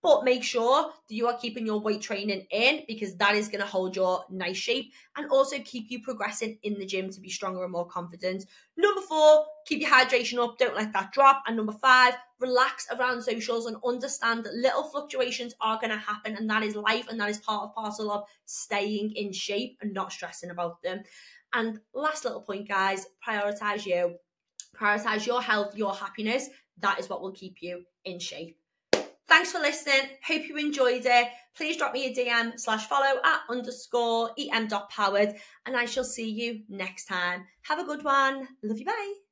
But 0.00 0.24
make 0.24 0.44
sure 0.44 0.92
that 1.08 1.14
you 1.14 1.26
are 1.26 1.36
keeping 1.36 1.66
your 1.66 1.80
weight 1.80 2.00
training 2.00 2.46
in 2.52 2.84
because 2.86 3.16
that 3.16 3.34
is 3.34 3.48
going 3.48 3.60
to 3.60 3.66
hold 3.66 3.96
your 3.96 4.24
nice 4.30 4.56
shape 4.56 4.92
and 5.16 5.28
also 5.30 5.58
keep 5.64 5.90
you 5.90 6.02
progressing 6.02 6.58
in 6.62 6.78
the 6.78 6.86
gym 6.86 7.10
to 7.10 7.20
be 7.20 7.28
stronger 7.28 7.64
and 7.64 7.72
more 7.72 7.86
confident. 7.86 8.44
Number 8.76 9.00
four, 9.00 9.44
keep 9.66 9.80
your 9.80 9.90
hydration 9.90 10.38
up. 10.38 10.56
Don't 10.56 10.76
let 10.76 10.92
that 10.92 11.10
drop. 11.10 11.42
And 11.46 11.56
number 11.56 11.72
five, 11.72 12.14
relax 12.38 12.86
around 12.96 13.22
socials 13.22 13.66
and 13.66 13.76
understand 13.84 14.44
that 14.44 14.54
little 14.54 14.84
fluctuations 14.84 15.54
are 15.60 15.80
going 15.80 15.90
to 15.90 15.96
happen 15.96 16.36
and 16.36 16.48
that 16.48 16.62
is 16.62 16.76
life 16.76 17.08
and 17.08 17.18
that 17.20 17.30
is 17.30 17.38
part 17.38 17.64
of 17.64 17.74
parcel 17.74 18.12
of 18.12 18.24
staying 18.44 19.12
in 19.16 19.32
shape 19.32 19.78
and 19.80 19.92
not 19.92 20.12
stressing 20.12 20.50
about 20.50 20.80
them. 20.82 21.02
And 21.52 21.80
last 21.92 22.24
little 22.24 22.42
point, 22.42 22.68
guys, 22.68 23.06
prioritize 23.26 23.84
you. 23.84 24.16
Prioritize 24.76 25.26
your 25.26 25.42
health, 25.42 25.76
your 25.76 25.94
happiness. 25.94 26.48
That 26.78 27.00
is 27.00 27.08
what 27.08 27.20
will 27.20 27.32
keep 27.32 27.56
you 27.60 27.84
in 28.04 28.20
shape. 28.20 28.56
Thanks 29.28 29.52
for 29.52 29.58
listening. 29.58 30.08
Hope 30.26 30.48
you 30.48 30.56
enjoyed 30.56 31.04
it. 31.04 31.28
Please 31.54 31.76
drop 31.76 31.92
me 31.92 32.06
a 32.06 32.14
DM 32.14 32.58
slash 32.58 32.86
follow 32.86 33.20
at 33.22 33.40
underscore 33.50 34.30
em.powered 34.38 35.34
and 35.66 35.76
I 35.76 35.84
shall 35.84 36.04
see 36.04 36.30
you 36.30 36.62
next 36.68 37.04
time. 37.04 37.44
Have 37.62 37.78
a 37.78 37.84
good 37.84 38.04
one. 38.04 38.48
Love 38.62 38.78
you. 38.78 38.86
Bye. 38.86 39.27